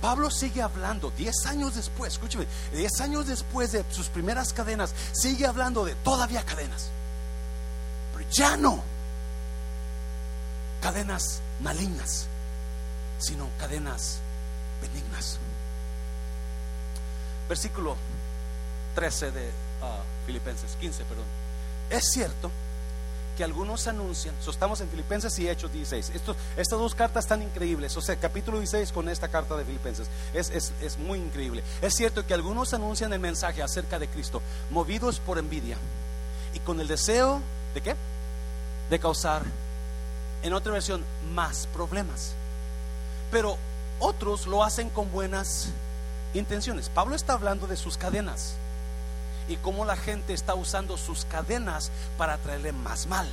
[0.00, 5.46] Pablo sigue hablando 10 años después, escúcheme, 10 años después de sus primeras cadenas, sigue
[5.46, 6.90] hablando de todavía cadenas.
[8.12, 8.82] Pero ya no
[10.80, 12.26] cadenas malignas,
[13.18, 14.18] sino cadenas
[14.80, 15.38] benignas.
[17.48, 17.96] Versículo
[18.94, 19.50] 13 de
[19.82, 21.26] ah, Filipenses 15, perdón.
[21.90, 22.50] Es cierto
[23.40, 26.10] que algunos anuncian, estamos en Filipenses y Hechos 16.
[26.14, 27.96] Estos, estas dos cartas están increíbles.
[27.96, 31.64] O sea, capítulo 16 con esta carta de Filipenses es, es, es muy increíble.
[31.80, 35.78] Es cierto que algunos anuncian el mensaje acerca de Cristo, movidos por envidia
[36.52, 37.40] y con el deseo
[37.72, 37.96] de qué?
[38.90, 39.42] De causar,
[40.42, 42.34] en otra versión, más problemas.
[43.30, 43.56] Pero
[44.00, 45.70] otros lo hacen con buenas
[46.34, 46.90] intenciones.
[46.90, 48.56] Pablo está hablando de sus cadenas
[49.50, 53.28] y cómo la gente está usando sus cadenas para traerle más mal,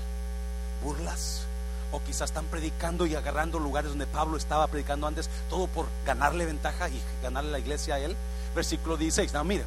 [0.84, 1.44] burlas,
[1.92, 6.46] o quizás están predicando y agarrando lugares donde Pablo estaba predicando antes, todo por ganarle
[6.46, 8.16] ventaja y ganarle la iglesia a él.
[8.56, 9.64] Versículo 16, no, mira,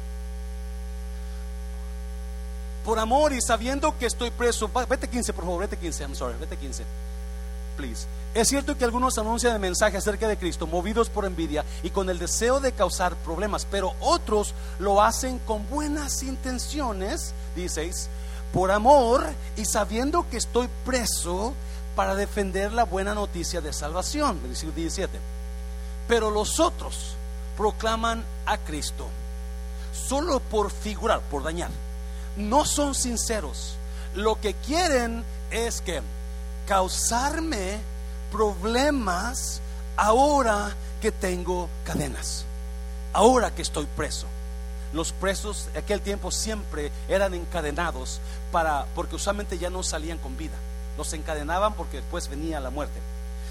[2.83, 6.37] por amor y sabiendo que estoy preso, vete 15 por favor, vete 15, I'm sorry,
[6.37, 6.83] vete 15
[8.33, 12.09] Es cierto que algunos anuncian el mensaje acerca de Cristo movidos por envidia y con
[12.09, 18.07] el deseo de causar problemas, pero otros lo hacen con buenas intenciones, diceis,
[18.53, 19.25] por amor
[19.57, 21.53] y sabiendo que estoy preso
[21.95, 24.39] para defender la buena noticia de salvación.
[24.43, 25.19] Versículo 17.
[26.07, 27.15] Pero los otros
[27.57, 29.07] proclaman a Cristo
[29.93, 31.69] solo por figurar, por dañar.
[32.37, 33.75] No son sinceros.
[34.15, 36.01] Lo que quieren es que
[36.71, 37.81] causarme
[38.31, 39.59] problemas
[39.97, 42.45] ahora que tengo cadenas,
[43.11, 44.25] ahora que estoy preso.
[44.93, 48.21] Los presos de aquel tiempo siempre eran encadenados
[48.53, 50.55] para porque usualmente ya no salían con vida.
[50.97, 53.01] Los encadenaban porque después venía la muerte.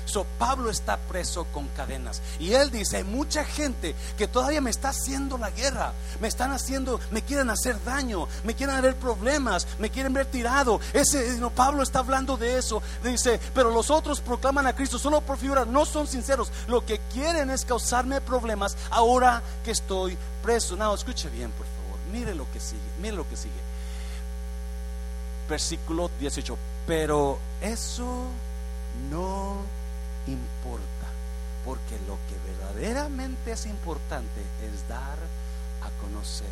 [0.05, 2.23] So, Pablo está preso con cadenas.
[2.39, 5.93] Y él dice, hay mucha gente que todavía me está haciendo la guerra.
[6.21, 10.81] Me están haciendo, me quieren hacer daño, me quieren ver problemas, me quieren ver tirado.
[10.93, 12.83] Ese, no, Pablo está hablando de eso.
[13.05, 16.51] Dice, pero los otros proclaman a Cristo solo por figura, no son sinceros.
[16.67, 20.77] Lo que quieren es causarme problemas ahora que estoy preso.
[20.77, 21.99] No, escuche bien, por favor.
[22.13, 23.55] Mire lo que sigue, mire lo que sigue.
[25.49, 26.57] Versículo 18.
[26.87, 28.27] Pero eso
[29.11, 29.80] no
[30.31, 31.07] importa,
[31.65, 35.19] porque lo que verdaderamente es importante es dar
[35.83, 36.47] a conocer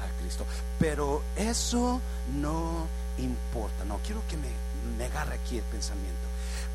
[0.00, 0.46] a Cristo.
[0.78, 2.00] Pero eso
[2.36, 2.86] no
[3.18, 3.84] importa.
[3.84, 4.48] No, quiero que me,
[4.96, 6.30] me agarre aquí el pensamiento.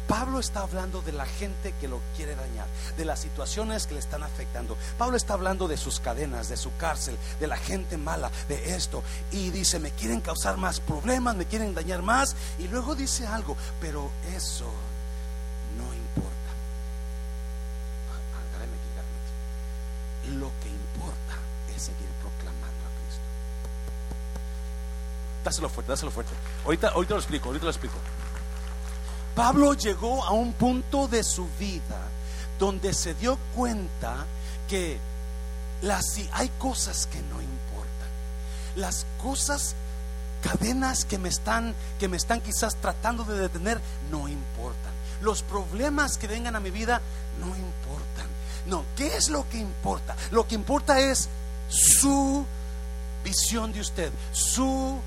[0.08, 4.00] Pablo está hablando de la gente que lo quiere dañar, de las situaciones que le
[4.00, 4.78] están afectando.
[5.00, 9.04] Pablo está hablando de sus cadenas, de su cárcel, de la gente mala, de esto.
[9.32, 12.36] Y dice, me quieren causar más problemas, me quieren dañar más.
[12.60, 14.70] Y luego dice algo, pero eso
[15.78, 16.52] no importa.
[18.12, 19.20] Ah, agárrame aquí, agárrame
[20.22, 20.38] aquí.
[20.38, 21.36] Lo que importa
[21.76, 23.26] es seguir proclamando a Cristo.
[25.46, 26.34] Dáselo fuerte, dáselo fuerte.
[26.66, 27.96] Ahorita, ahorita lo explico, ahorita lo explico.
[29.36, 32.02] Pablo llegó a un punto de su vida
[32.58, 34.26] donde se dio cuenta
[34.68, 34.98] que
[35.84, 38.10] las, hay cosas que no importan.
[38.76, 39.76] Las cosas,
[40.42, 43.80] cadenas que me están, que me están quizás tratando de detener,
[44.10, 44.94] no importan.
[45.22, 47.02] Los problemas que vengan a mi vida
[47.40, 48.26] no importan.
[48.66, 50.16] No, ¿qué es lo que importa?
[50.32, 51.30] Lo que importa es
[51.70, 52.44] su
[53.24, 55.00] visión de usted, su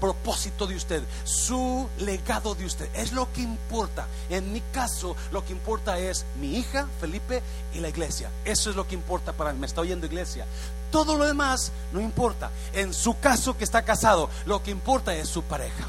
[0.00, 2.88] propósito de usted, su legado de usted.
[2.94, 4.06] Es lo que importa.
[4.28, 7.42] En mi caso, lo que importa es mi hija, Felipe,
[7.74, 8.30] y la iglesia.
[8.44, 9.60] Eso es lo que importa para mí.
[9.60, 10.46] Me está oyendo iglesia.
[10.90, 12.50] Todo lo demás no importa.
[12.72, 15.84] En su caso que está casado, lo que importa es su pareja.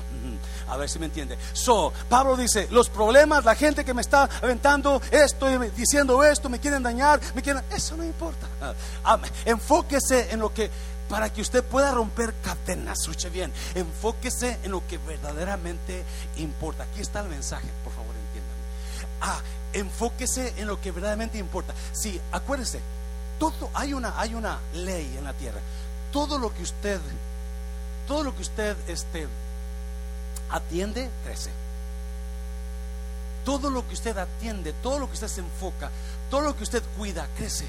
[0.67, 1.37] A ver si me entiende.
[1.53, 6.59] So, Pablo dice, los problemas, la gente que me está aventando esto, diciendo esto, me
[6.59, 7.63] quieren dañar, me quieren...
[7.71, 8.47] Eso no importa.
[9.03, 10.69] Ah, enfóquese en lo que
[11.09, 12.99] para que usted pueda romper cadenas.
[13.01, 16.03] Escuche bien, enfóquese en lo que verdaderamente
[16.37, 16.83] importa.
[16.83, 18.61] Aquí está el mensaje, por favor, entiéndame.
[19.21, 19.41] Ah,
[19.73, 21.73] enfóquese en lo que verdaderamente importa.
[21.91, 22.79] Sí, acuérdese,
[23.39, 25.59] todo hay una hay una ley en la tierra.
[26.11, 26.99] Todo lo que usted
[28.07, 29.27] todo lo que usted este
[30.49, 31.49] atiende crece.
[33.45, 35.89] Todo lo que usted atiende, todo lo que usted se enfoca,
[36.29, 37.65] todo lo que usted cuida crece.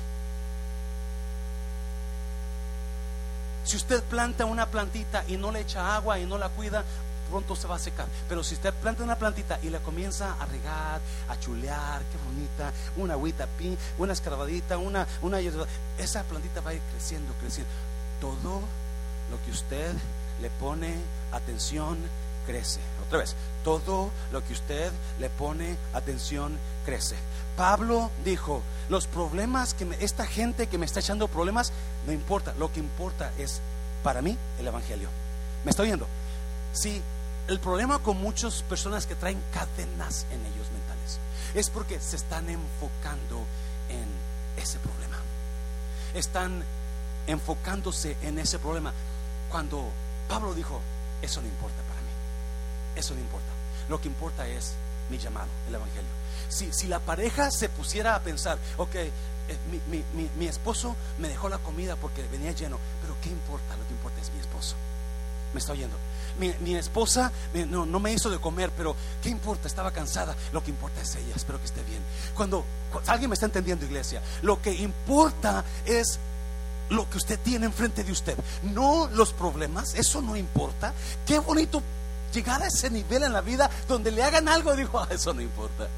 [3.72, 6.84] Si usted planta una plantita y no le echa agua y no la cuida,
[7.30, 8.06] pronto se va a secar.
[8.28, 12.70] Pero si usted planta una plantita y la comienza a regar, a chulear, qué bonita,
[12.96, 13.48] una agüita,
[13.96, 15.38] una escarbadita, una, una
[15.96, 17.72] esa plantita va a ir creciendo, creciendo.
[18.20, 18.60] Todo
[19.30, 19.94] lo que usted
[20.42, 20.94] le pone
[21.32, 21.96] atención
[22.44, 22.80] crece.
[23.06, 27.16] Otra vez, todo lo que usted le pone atención crece.
[27.56, 31.72] Pablo dijo, los problemas que esta gente que me está echando problemas,
[32.06, 33.60] no importa, lo que importa es
[34.02, 35.08] para mí el Evangelio.
[35.64, 36.06] ¿Me está oyendo?
[36.72, 37.02] Sí,
[37.48, 41.18] el problema con muchas personas que traen cadenas en ellos mentales
[41.54, 43.44] es porque se están enfocando
[43.88, 45.18] en ese problema.
[46.14, 46.64] Están
[47.26, 48.92] enfocándose en ese problema.
[49.50, 49.88] Cuando
[50.28, 50.80] Pablo dijo,
[51.20, 51.81] eso no importa
[52.96, 53.48] eso no importa.
[53.88, 54.74] Lo que importa es
[55.10, 59.10] mi llamado, el Evangelio si, la pareja se pusiera a pensar, ok, eh,
[60.36, 63.76] mi, esposo me dejó la comida porque venía lleno, pero ¿qué importa?
[63.76, 64.76] Lo que importa es mi esposo.
[65.52, 65.96] ¿Me está oyendo?
[66.38, 67.30] Mi, esposa
[67.68, 69.68] no, no, me hizo de comer, pero ¿qué importa?
[69.68, 70.34] Estaba cansada.
[70.52, 71.34] Lo que importa es ella.
[71.36, 72.00] Espero que esté bien.
[72.34, 76.18] Cuando, cuando alguien me está entendiendo, iglesia, lo que importa es
[76.88, 79.94] lo que usted tiene enfrente de usted, no los problemas.
[79.94, 80.94] Eso no importa.
[81.26, 81.82] Qué bonito
[82.32, 84.74] llegar a ese nivel en la vida donde le hagan algo.
[84.74, 85.88] Dijo, ah, eso no importa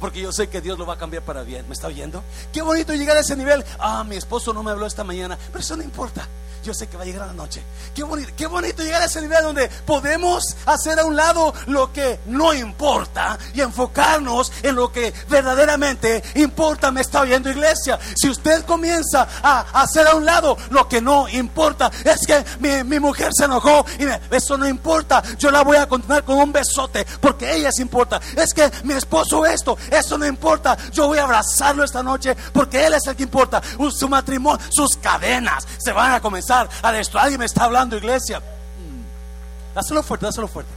[0.00, 1.66] porque yo sé que Dios lo va a cambiar para bien.
[1.66, 2.22] ¿Me está oyendo?
[2.52, 3.64] Qué bonito llegar a ese nivel.
[3.78, 6.28] Ah, mi esposo no me habló esta mañana, pero eso no importa
[6.62, 7.62] yo sé que va a llegar la noche.
[7.94, 8.02] Qué
[8.46, 13.38] bonito, llegar a ese nivel donde podemos hacer a un lado lo que no importa
[13.54, 16.90] y enfocarnos en lo que verdaderamente importa.
[16.90, 17.98] Me está oyendo iglesia.
[18.16, 22.98] Si usted comienza a hacer a un lado lo que no importa, es que mi,
[22.98, 25.22] mujer se enojó y eso no importa.
[25.38, 28.20] Yo la voy a continuar con un besote porque ella se importa.
[28.36, 30.76] Es que mi esposo esto, eso no importa.
[30.92, 33.62] Yo voy a abrazarlo esta noche porque él es el que importa.
[33.90, 37.22] Su matrimonio, sus cadenas se van a comenzar a destruir.
[37.22, 38.40] Alguien me está hablando, iglesia.
[38.40, 39.74] Mm.
[39.74, 40.72] Dáselo fuerte, dáselo fuerte.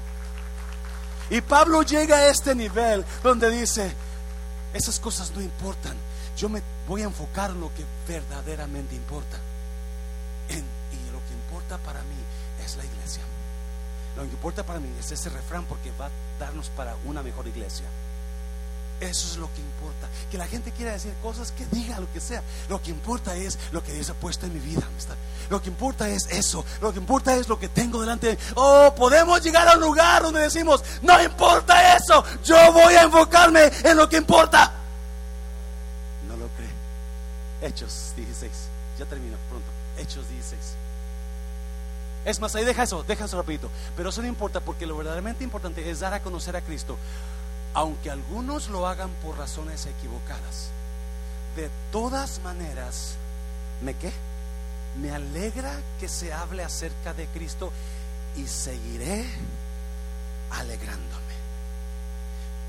[1.30, 3.94] Y Pablo llega a este nivel donde dice,
[4.74, 5.96] esas cosas no importan.
[6.38, 9.38] Yo me voy a enfocar en lo que verdaderamente importa.
[10.50, 12.18] y lo que importa para mí
[12.66, 13.24] es la iglesia.
[14.18, 17.48] Lo que importa para mí es ese refrán porque va a darnos para una mejor
[17.48, 17.86] iglesia.
[19.02, 20.08] Eso es lo que importa.
[20.30, 22.44] Que la gente quiera decir cosas, que diga lo que sea.
[22.70, 24.88] Lo que importa es lo que Dios ha puesto en mi vida.
[25.50, 26.64] Lo que importa es eso.
[26.82, 30.22] Lo que importa es lo que tengo delante de Oh, podemos llegar a un lugar
[30.22, 32.24] donde decimos, no importa eso.
[32.44, 34.72] Yo voy a enfocarme en lo que importa.
[36.28, 36.70] No lo cree.
[37.68, 38.52] Hechos 16.
[39.00, 39.68] Ya termino pronto.
[39.98, 40.62] Hechos 16.
[42.24, 43.72] Es más, ahí deja eso, deja eso rapidito.
[43.98, 47.00] Pero eso no importa porque lo verdaderamente importante es dar a conocer a Cristo
[47.74, 50.70] aunque algunos lo hagan por razones equivocadas.
[51.56, 53.16] De todas maneras,
[53.82, 54.12] ¿me qué?
[55.00, 57.72] Me alegra que se hable acerca de Cristo
[58.36, 59.26] y seguiré
[60.52, 61.22] alegrándome.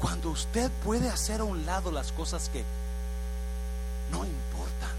[0.00, 2.64] Cuando usted puede hacer a un lado las cosas que
[4.10, 4.90] no importan.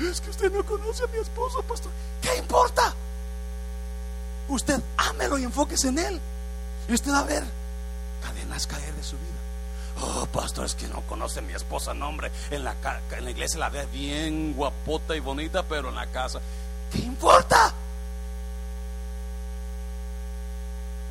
[0.00, 1.90] Es que usted no conoce a mi esposo, pastor.
[2.22, 2.94] ¿Qué importa?
[4.48, 6.20] Usted ámelo y enfóquese en él.
[6.88, 7.57] Y usted va a ver
[8.22, 9.38] cadenas caer de su vida.
[10.00, 12.30] Oh, pastor, es que no conoce mi esposa, nombre.
[12.50, 12.76] En la,
[13.10, 16.40] en la iglesia la ve bien guapota y bonita, pero en la casa,
[16.92, 17.74] ¿qué importa?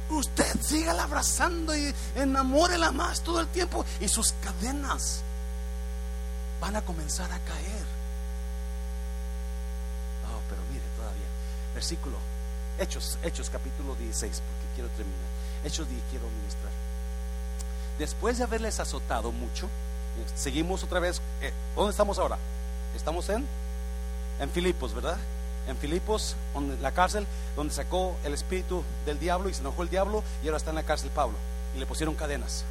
[0.09, 3.85] Usted sígala abrazando y enamórela más todo el tiempo.
[3.99, 5.21] Y sus cadenas
[6.61, 7.85] van a comenzar a caer.
[10.33, 11.27] Oh, pero mire todavía.
[11.73, 12.17] Versículo.
[12.79, 15.27] Hechos, Hechos capítulo 16, porque quiero terminar.
[15.65, 16.71] Hechos 10, quiero ministrar.
[17.97, 19.67] Después de haberles azotado mucho,
[20.35, 21.21] seguimos otra vez.
[21.41, 22.37] Eh, ¿Dónde estamos ahora?
[22.95, 23.45] Estamos en,
[24.39, 25.17] en Filipos, ¿verdad?
[25.67, 27.25] En Filipos, en la cárcel,
[27.55, 30.75] donde sacó el espíritu del diablo y se enojó el diablo y ahora está en
[30.75, 31.37] la cárcel Pablo.
[31.75, 32.63] Y le pusieron cadenas.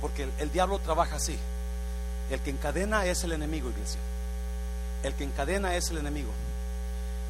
[0.00, 1.38] Porque el, diablo trabaja así.
[2.30, 4.00] El que encadena es el enemigo, iglesia.
[5.02, 6.30] El que encadena es el enemigo.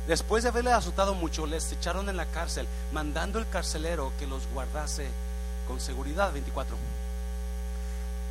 [0.09, 4.47] Después de haberle azotado mucho, les echaron en la cárcel, mandando el carcelero que los
[4.55, 5.09] guardase
[5.67, 6.33] con seguridad.
[6.33, 6.77] 24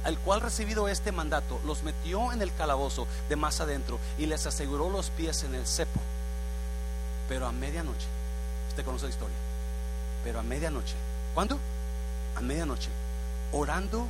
[0.05, 4.45] al cual recibido este mandato, los metió en el calabozo de más adentro y les
[4.45, 5.99] aseguró los pies en el cepo.
[7.27, 8.05] Pero a medianoche,
[8.69, 9.35] usted conoce la historia,
[10.23, 10.93] pero a medianoche,
[11.33, 11.59] ¿cuándo?
[12.35, 12.89] A medianoche,
[13.51, 14.07] orando,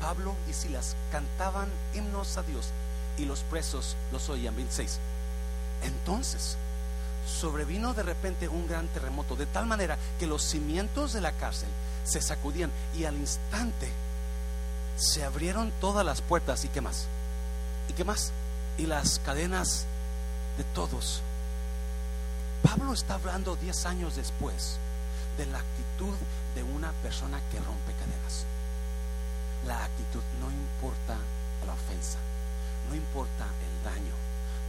[0.00, 2.68] Pablo y Silas cantaban himnos a Dios
[3.16, 4.54] y los presos los oían.
[4.54, 5.00] 26.
[5.82, 6.58] Entonces
[7.26, 11.68] sobrevino de repente un gran terremoto, de tal manera que los cimientos de la cárcel
[12.04, 13.90] se sacudían y al instante
[14.98, 17.06] se abrieron todas las puertas y qué más.
[17.88, 18.32] ¿Y qué más?
[18.76, 19.86] Y las cadenas
[20.58, 21.22] de todos.
[22.62, 24.76] Pablo está hablando diez años después
[25.38, 26.14] de la actitud
[26.54, 28.44] de una persona que rompe cadenas.
[29.66, 31.16] La actitud no importa
[31.64, 32.18] la ofensa,
[32.88, 34.14] no importa el daño,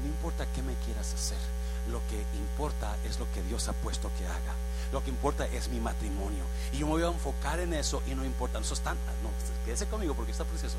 [0.01, 1.39] no importa qué me quieras hacer.
[1.87, 4.53] Lo que importa es lo que Dios ha puesto que haga.
[4.91, 6.43] Lo que importa es mi matrimonio.
[6.73, 8.59] Y yo me voy a enfocar en eso y no importa.
[8.59, 9.29] Eso están, no,
[9.65, 10.77] quédese conmigo porque está precioso.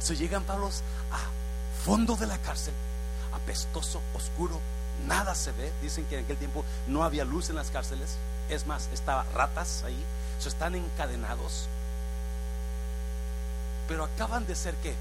[0.00, 1.18] So llegan Pablos a
[1.84, 2.74] fondo de la cárcel,
[3.32, 4.60] apestoso, oscuro,
[5.06, 5.72] nada se ve.
[5.82, 8.16] Dicen que en aquel tiempo no había luz en las cárceles.
[8.48, 10.04] Es más, estaba ratas ahí.
[10.38, 11.68] So están encadenados.
[13.88, 14.94] Pero acaban de ser qué?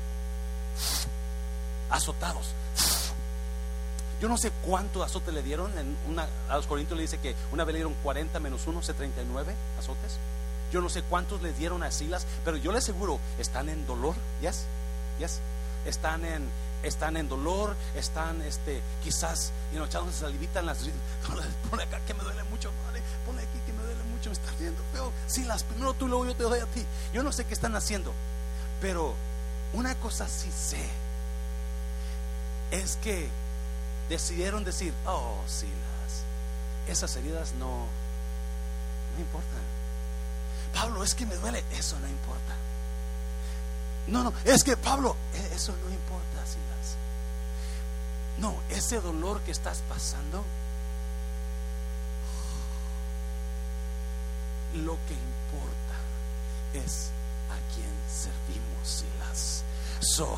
[1.89, 2.53] Azotados.
[4.19, 5.71] Yo no sé cuánto azote le dieron.
[6.49, 10.17] A los Corintios le dice que una vez le dieron 40 menos 1, 39 azotes.
[10.71, 14.15] Yo no sé cuántos le dieron a Silas, pero yo le aseguro, están en dolor,
[14.41, 14.65] ¿yes?
[15.17, 15.39] ¿Yes?
[15.85, 16.49] Están en,
[16.83, 20.79] están en dolor, están este, quizás y nos echándose salivita las
[21.69, 24.51] pone acá que me duele mucho, madre, pone aquí que me duele mucho, me está
[24.59, 25.13] viendo feo.
[25.27, 26.85] Silas, primero tú luego yo te doy a ti.
[27.13, 28.11] Yo no sé qué están haciendo,
[28.81, 29.13] pero
[29.73, 30.85] una cosa sí sé
[32.71, 33.29] es que
[34.09, 36.23] decidieron decir, oh, Silas,
[36.87, 37.85] esas heridas no,
[39.15, 39.77] no importan.
[40.73, 42.55] Pablo, es que me duele, eso no importa.
[44.07, 46.95] No, no, es que Pablo, e, eso no importa, Silas.
[48.37, 50.43] No, ese dolor que estás pasando,
[54.75, 55.97] lo que importa
[56.73, 57.09] es
[57.49, 59.63] a quién servimos, Silas.
[59.99, 60.37] So,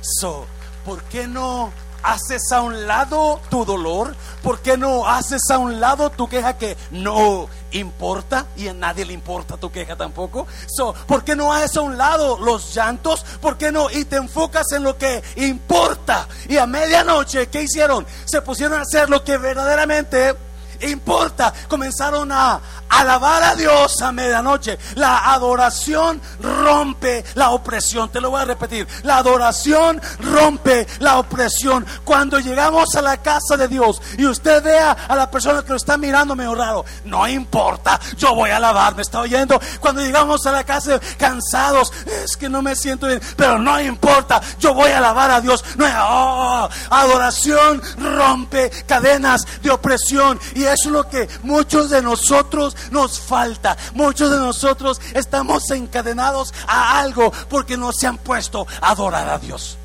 [0.20, 0.46] so,
[0.84, 1.72] ¿por qué no
[2.02, 4.14] haces a un lado tu dolor?
[4.42, 9.04] ¿Por qué no haces a un lado tu queja que no importa y a nadie
[9.04, 10.46] le importa tu queja tampoco?
[10.68, 13.24] So, ¿Por qué no haces a un lado los llantos?
[13.40, 13.90] ¿Por qué no?
[13.90, 16.28] Y te enfocas en lo que importa.
[16.48, 18.06] Y a medianoche, ¿qué hicieron?
[18.24, 20.34] Se pusieron a hacer lo que verdaderamente
[20.80, 21.52] importa.
[21.68, 24.78] Comenzaron a alabar a Dios a medianoche.
[24.94, 28.10] La adoración rompe la opresión.
[28.10, 28.86] Te lo voy a repetir.
[29.02, 31.86] La adoración rompe la opresión.
[32.04, 35.76] Cuando llegamos a la casa de Dios y usted vea a la persona que lo
[35.76, 38.00] está mirando medio raro, no importa.
[38.16, 38.94] Yo voy a alabar.
[38.94, 39.60] Me está oyendo.
[39.80, 44.40] Cuando llegamos a la casa cansados, es que no me siento bien, pero no importa.
[44.58, 45.64] Yo voy a alabar a Dios.
[45.76, 53.20] No, oh, adoración rompe cadenas de opresión y es lo que muchos de nosotros nos
[53.20, 53.76] falta.
[53.94, 59.38] Muchos de nosotros estamos encadenados a algo porque no se han puesto a adorar a
[59.38, 59.76] Dios.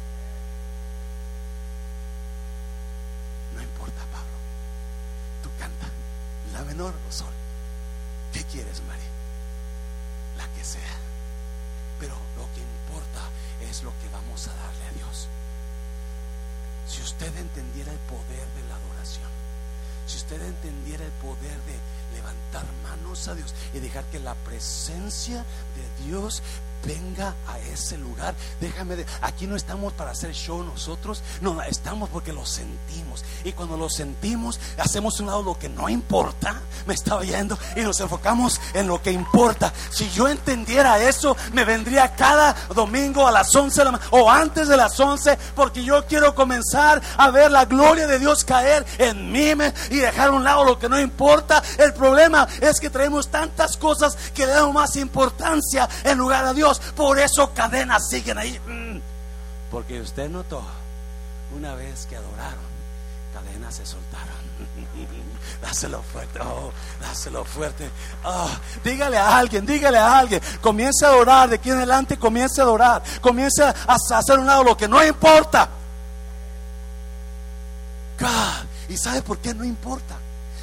[3.56, 4.38] No importa, Pablo.
[5.44, 5.88] Tú canta
[6.54, 7.14] la menor o.
[8.34, 9.14] ¿Qué quieres, María?
[10.38, 10.98] La que sea.
[12.00, 13.22] Pero lo que importa
[13.70, 15.28] es lo que vamos a darle a Dios.
[16.88, 19.30] Si usted entendiera el poder de la adoración,
[20.08, 21.78] si usted entendiera el poder de
[22.16, 25.46] levantar manos a Dios y dejar que la presencia
[25.76, 26.42] de Dios
[26.86, 28.36] venga a ese lugar.
[28.60, 33.24] Déjame, de, aquí no estamos para hacer show nosotros, no, estamos porque lo sentimos.
[33.44, 37.82] Y cuando lo sentimos, hacemos un lado lo que no importa, me estaba yendo, y
[37.82, 39.72] nos enfocamos en lo que importa.
[39.90, 45.00] Si yo entendiera eso, me vendría cada domingo a las 11 o antes de las
[45.00, 49.44] 11, porque yo quiero comenzar a ver la gloria de Dios caer en mí
[49.90, 51.62] y dejar a un lado lo que no importa.
[51.78, 56.54] El problema es que traemos tantas cosas que le damos más importancia en lugar a
[56.54, 56.73] Dios.
[56.80, 58.60] Por eso cadenas siguen ahí.
[58.68, 59.00] Mm.
[59.72, 60.64] Porque usted notó,
[61.56, 62.74] una vez que adoraron,
[63.34, 64.44] cadenas se soltaron.
[65.62, 66.72] Dáselo fuerte, oh,
[67.02, 67.90] dáselo fuerte.
[68.24, 68.50] Oh,
[68.84, 70.42] dígale a alguien, dígale a alguien.
[70.62, 73.02] Comience a adorar, de aquí en adelante comience a adorar.
[73.22, 75.70] Comience a hacer un lado lo que no importa.
[78.90, 80.16] ¿Y sabe por qué no importa?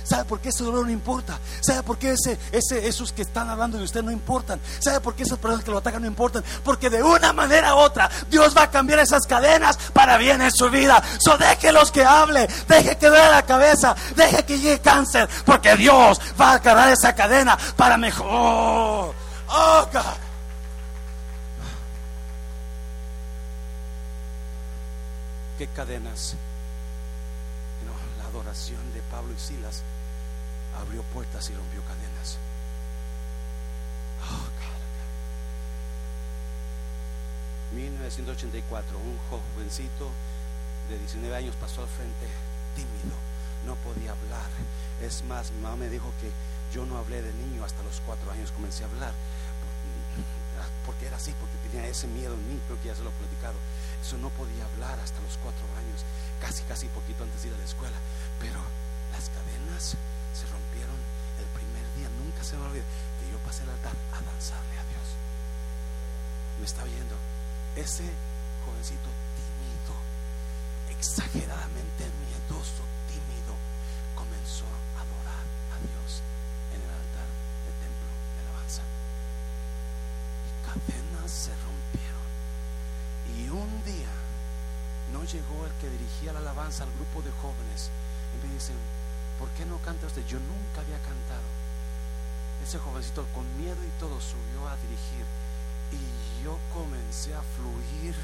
[0.04, 1.38] ¿Sabe por qué ese dolor no importa?
[1.60, 4.60] ¿Sabe por qué ese, ese, esos que están hablando de usted no importan?
[4.80, 6.44] ¿Sabe por qué esas personas que lo atacan no importan?
[6.64, 10.50] Porque de una manera u otra Dios va a cambiar esas cadenas para bien en
[10.52, 11.02] su vida.
[11.18, 15.76] So deje los que hable, deje que vea la cabeza, deje que llegue cáncer, porque
[15.76, 19.14] Dios va a cargar esa cadena para mejor.
[19.48, 19.86] Oh.
[25.58, 26.36] ¿Qué cadenas?
[28.18, 28.80] la adoración
[29.20, 29.82] Pablo y Silas
[30.80, 32.38] abrió puertas y rompió cadenas.
[37.74, 40.08] 1984, un jovencito
[40.88, 42.26] de 19 años pasó al frente
[42.74, 43.14] tímido,
[43.66, 44.48] no podía hablar.
[45.02, 46.32] Es más, mi mamá me dijo que
[46.74, 49.12] yo no hablé de niño hasta los cuatro años, comencé a hablar.
[50.86, 53.20] Porque era así, porque tenía ese miedo en mí, creo que ya se lo he
[53.20, 53.58] platicado.
[54.00, 56.06] Eso no podía hablar hasta los cuatro años,
[56.40, 57.96] casi, casi poquito antes de ir a la escuela.
[58.40, 58.60] Pero
[59.80, 60.96] se rompieron
[61.40, 62.08] el primer día.
[62.20, 62.84] Nunca se me olvida
[63.18, 65.06] que yo pasé el altar a danzarle a Dios.
[66.58, 67.16] Me está viendo.
[67.76, 68.04] Ese
[68.66, 69.08] jovencito
[69.40, 69.96] tímido,
[70.90, 73.56] exageradamente miedoso, tímido,
[74.14, 76.20] comenzó a adorar a Dios
[76.76, 77.28] en el altar
[77.64, 78.82] del templo de alabanza.
[80.44, 82.28] Y cadenas se rompieron.
[83.32, 84.12] Y un día
[85.12, 87.88] no llegó el que dirigía la alabanza al grupo de jóvenes.
[88.34, 88.76] Y me dicen,
[89.40, 90.24] ¿por qué no canta usted?
[90.26, 91.48] Yo nunca había cantado.
[92.62, 95.24] Ese jovencito con miedo y todo subió a dirigir
[95.90, 98.14] y yo comencé a fluir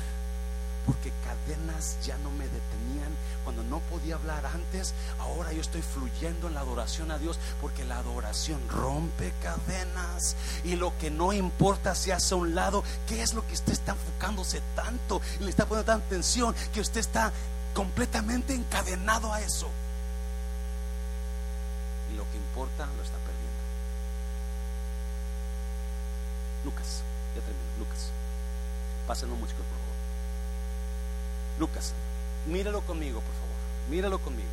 [0.85, 3.17] porque cadenas ya no me detenían.
[3.43, 7.85] Cuando no podía hablar antes, ahora yo estoy fluyendo en la adoración a Dios porque
[7.85, 12.85] la adoración rompe cadenas y lo que no importa se hace a un lado.
[13.09, 16.81] ¿Qué es lo que usted está enfocándose tanto y le está poniendo tanta atención que
[16.83, 17.33] usted está
[17.75, 19.69] completamente encadenado a eso?
[22.57, 23.61] Importa lo está perdiendo.
[26.65, 27.03] Lucas,
[27.35, 27.67] ya termino.
[27.79, 28.09] Lucas,
[29.07, 29.97] pásenlo músicos, por favor.
[31.59, 31.93] Lucas,
[32.47, 33.57] míralo conmigo, por favor.
[33.91, 34.49] Míralo conmigo.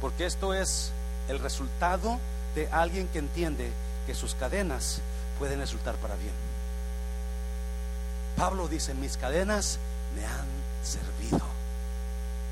[0.00, 0.90] Porque esto es
[1.28, 2.18] el resultado
[2.54, 3.72] de alguien que entiende
[4.06, 5.02] que sus cadenas
[5.38, 6.32] pueden resultar para bien.
[8.38, 9.78] Pablo dice, mis cadenas
[10.16, 10.46] me han
[10.82, 11.44] servido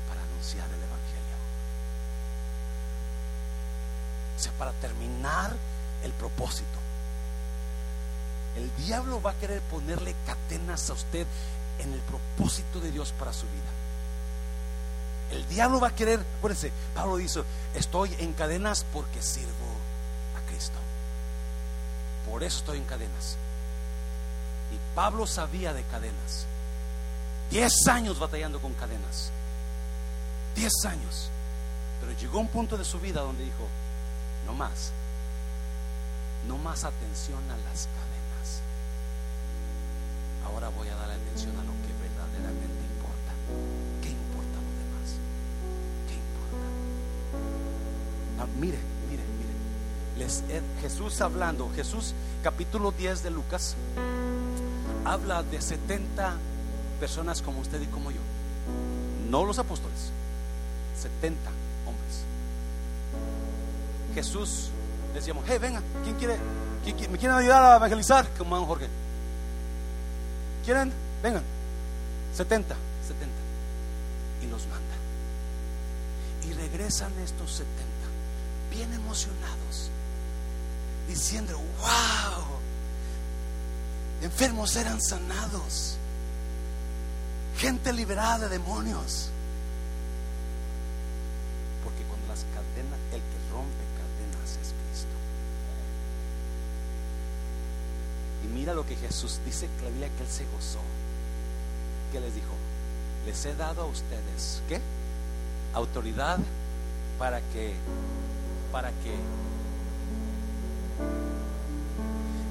[0.07, 0.97] para anunciar el Evangelio.
[4.37, 5.55] O sea, para terminar
[6.03, 6.77] el propósito.
[8.55, 11.25] El diablo va a querer ponerle cadenas a usted
[11.79, 13.77] en el propósito de Dios para su vida.
[15.31, 17.43] El diablo va a querer, acuérdense, Pablo dice,
[17.75, 19.49] estoy en cadenas porque sirvo
[20.37, 20.77] a Cristo.
[22.29, 23.37] Por eso estoy en cadenas.
[24.71, 26.45] Y Pablo sabía de cadenas.
[27.49, 29.31] Diez años batallando con cadenas.
[30.55, 31.29] Diez años.
[32.01, 33.67] Pero llegó un punto de su vida donde dijo,
[34.47, 34.91] no más.
[36.47, 38.61] No más atención a las cadenas.
[40.45, 43.31] Ahora voy a dar atención a lo que verdaderamente importa.
[44.01, 45.07] ¿Qué importa lo demás?
[46.07, 46.67] ¿Qué importa?
[48.39, 48.79] Ah, mire,
[49.09, 49.53] mire, mire.
[50.17, 53.75] Les, eh, Jesús hablando, Jesús capítulo 10 de Lucas,
[55.03, 56.37] habla de 70
[57.01, 58.21] personas como usted y como yo.
[59.29, 60.11] No los apóstoles,
[61.01, 61.66] 70 hombres.
[64.17, 64.69] Jesús
[65.13, 66.37] decíamos, hey, venga, ¿quién quiere,
[66.83, 68.27] quién, me quieren ayudar a evangelizar?
[68.35, 68.87] Como Jorge.
[70.65, 70.91] ¿Quieren?
[71.21, 71.43] Vengan.
[72.35, 72.75] 70,
[73.07, 73.27] 70.
[74.41, 74.95] Y los manda.
[76.49, 77.69] Y regresan estos 70,
[78.71, 79.91] bien emocionados,
[81.07, 82.43] diciendo, wow,
[84.23, 85.97] enfermos eran sanados,
[87.59, 89.29] gente liberada de demonios.
[91.83, 95.15] Porque cuando las cadenas, el que rompe cadenas es Cristo.
[98.43, 100.79] Y mira lo que Jesús dice la Biblia que él se gozó.
[102.11, 102.53] ¿Qué les dijo?
[103.27, 104.81] Les he dado a ustedes, ¿qué?
[105.75, 106.39] Autoridad
[107.19, 107.75] para que,
[108.71, 109.15] para que,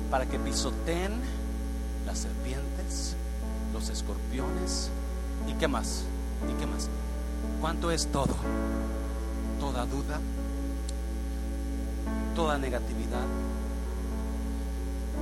[0.08, 1.20] para que pisoteen
[2.06, 3.16] las serpientes,
[3.72, 4.90] los escorpiones
[5.48, 6.04] y qué más,
[6.48, 6.88] y qué más.
[7.60, 8.36] ¿Cuánto es todo?
[9.58, 10.20] Toda duda,
[12.36, 13.26] toda negatividad,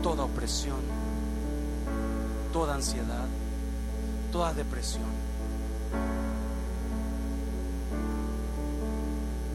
[0.03, 0.81] toda opresión,
[2.53, 3.27] toda ansiedad,
[4.33, 5.25] toda depresión.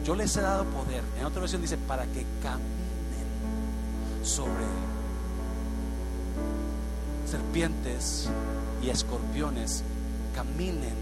[0.04, 1.02] Yo les he dado poder.
[1.18, 2.80] En otra versión dice, para que caminen
[4.22, 4.64] sobre
[7.26, 8.28] serpientes
[8.82, 9.84] y escorpiones.
[10.34, 10.94] Caminen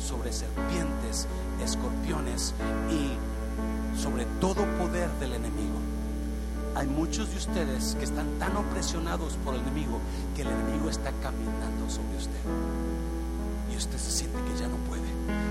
[0.00, 1.26] sobre serpientes,
[1.62, 2.54] escorpiones
[2.90, 5.85] y sobre todo poder del enemigo.
[6.76, 9.98] Hay muchos de ustedes que están tan opresionados por el enemigo
[10.34, 12.40] que el enemigo está caminando sobre usted.
[13.72, 15.08] Y usted se siente que ya no puede.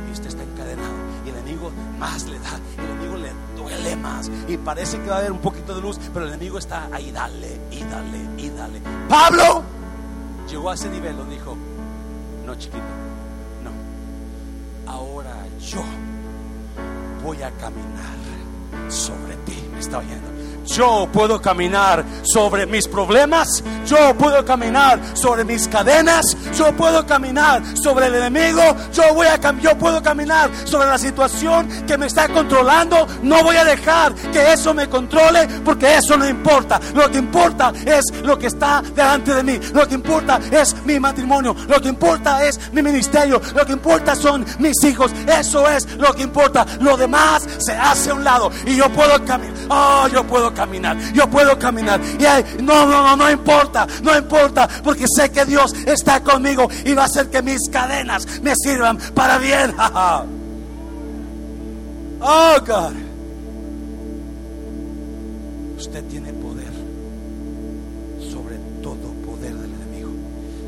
[0.07, 0.93] Y usted está encadenado.
[1.25, 2.59] Y el enemigo más le da.
[2.77, 4.29] El enemigo le duele más.
[4.47, 5.99] Y parece que va a haber un poquito de luz.
[6.13, 8.81] Pero el enemigo está ahí, dale, y dale, y dale.
[9.09, 9.63] Pablo
[10.47, 11.17] llegó a ese nivel.
[11.17, 11.57] Lo dijo.
[12.45, 12.83] No, chiquito.
[13.63, 14.91] No.
[14.91, 15.83] Ahora yo
[17.23, 19.67] voy a caminar sobre ti.
[19.73, 20.34] Me está oyendo.
[20.65, 23.63] Yo puedo caminar sobre mis problemas.
[23.85, 26.35] Yo puedo caminar sobre mis cadenas.
[26.57, 28.61] Yo puedo caminar sobre el enemigo.
[28.91, 33.07] Yo voy a yo puedo caminar sobre la situación que me está controlando.
[33.21, 36.79] No voy a dejar que eso me controle porque eso no importa.
[36.93, 39.59] Lo que importa es lo que está delante de mí.
[39.73, 41.55] Lo que importa es mi matrimonio.
[41.67, 43.39] Lo que importa es mi ministerio.
[43.53, 45.11] Lo que importa son mis hijos.
[45.27, 46.65] Eso es lo que importa.
[46.79, 49.53] Lo demás se hace a un lado y yo puedo caminar.
[49.69, 52.01] Oh, yo puedo caminar, yo puedo caminar.
[52.01, 52.23] Y
[52.63, 57.03] no, no, no, no importa, no importa, porque sé que Dios está conmigo y va
[57.03, 59.75] a hacer que mis cadenas me sirvan para bien.
[62.21, 62.93] oh, God.
[65.77, 66.73] Usted tiene poder
[68.31, 70.09] sobre todo poder del enemigo.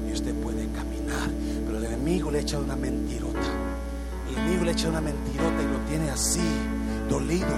[0.08, 1.30] Y usted puede caminar,
[1.66, 3.40] pero el enemigo le echa una mentirota.
[4.30, 6.48] El enemigo le echa una mentirota y lo tiene así,
[7.10, 7.56] dolido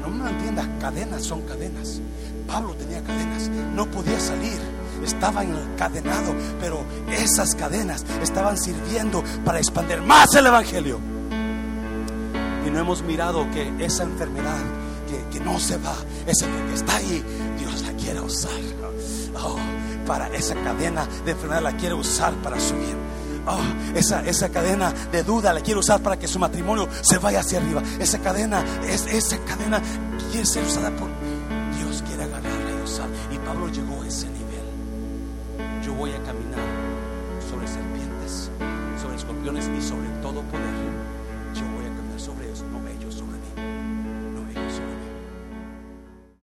[0.00, 2.00] no me entiendas, cadenas son cadenas.
[2.46, 4.58] Pablo tenía cadenas, no podía salir,
[5.04, 10.98] estaba encadenado, pero esas cadenas estaban sirviendo para expandir más el Evangelio.
[12.66, 14.58] Y no hemos mirado que esa enfermedad
[15.08, 15.94] que, que no se va,
[16.26, 17.24] esa que está ahí,
[17.58, 18.50] Dios la quiere usar.
[19.42, 19.56] Oh,
[20.06, 22.96] para esa cadena de enfermedad la quiere usar para subir
[23.46, 23.60] Oh,
[23.94, 27.58] esa, esa cadena de duda la quiere usar para que su matrimonio se vaya hacia
[27.58, 27.82] arriba.
[27.98, 29.80] Esa cadena, es, esa cadena
[30.30, 31.08] quiere ser usada por
[31.76, 33.08] Dios, quiere agarrarla y usar.
[33.32, 35.84] Y Pablo llegó a ese nivel.
[35.84, 36.60] Yo voy a caminar
[37.50, 38.50] sobre serpientes,
[39.00, 40.99] sobre escorpiones y sobre todo poder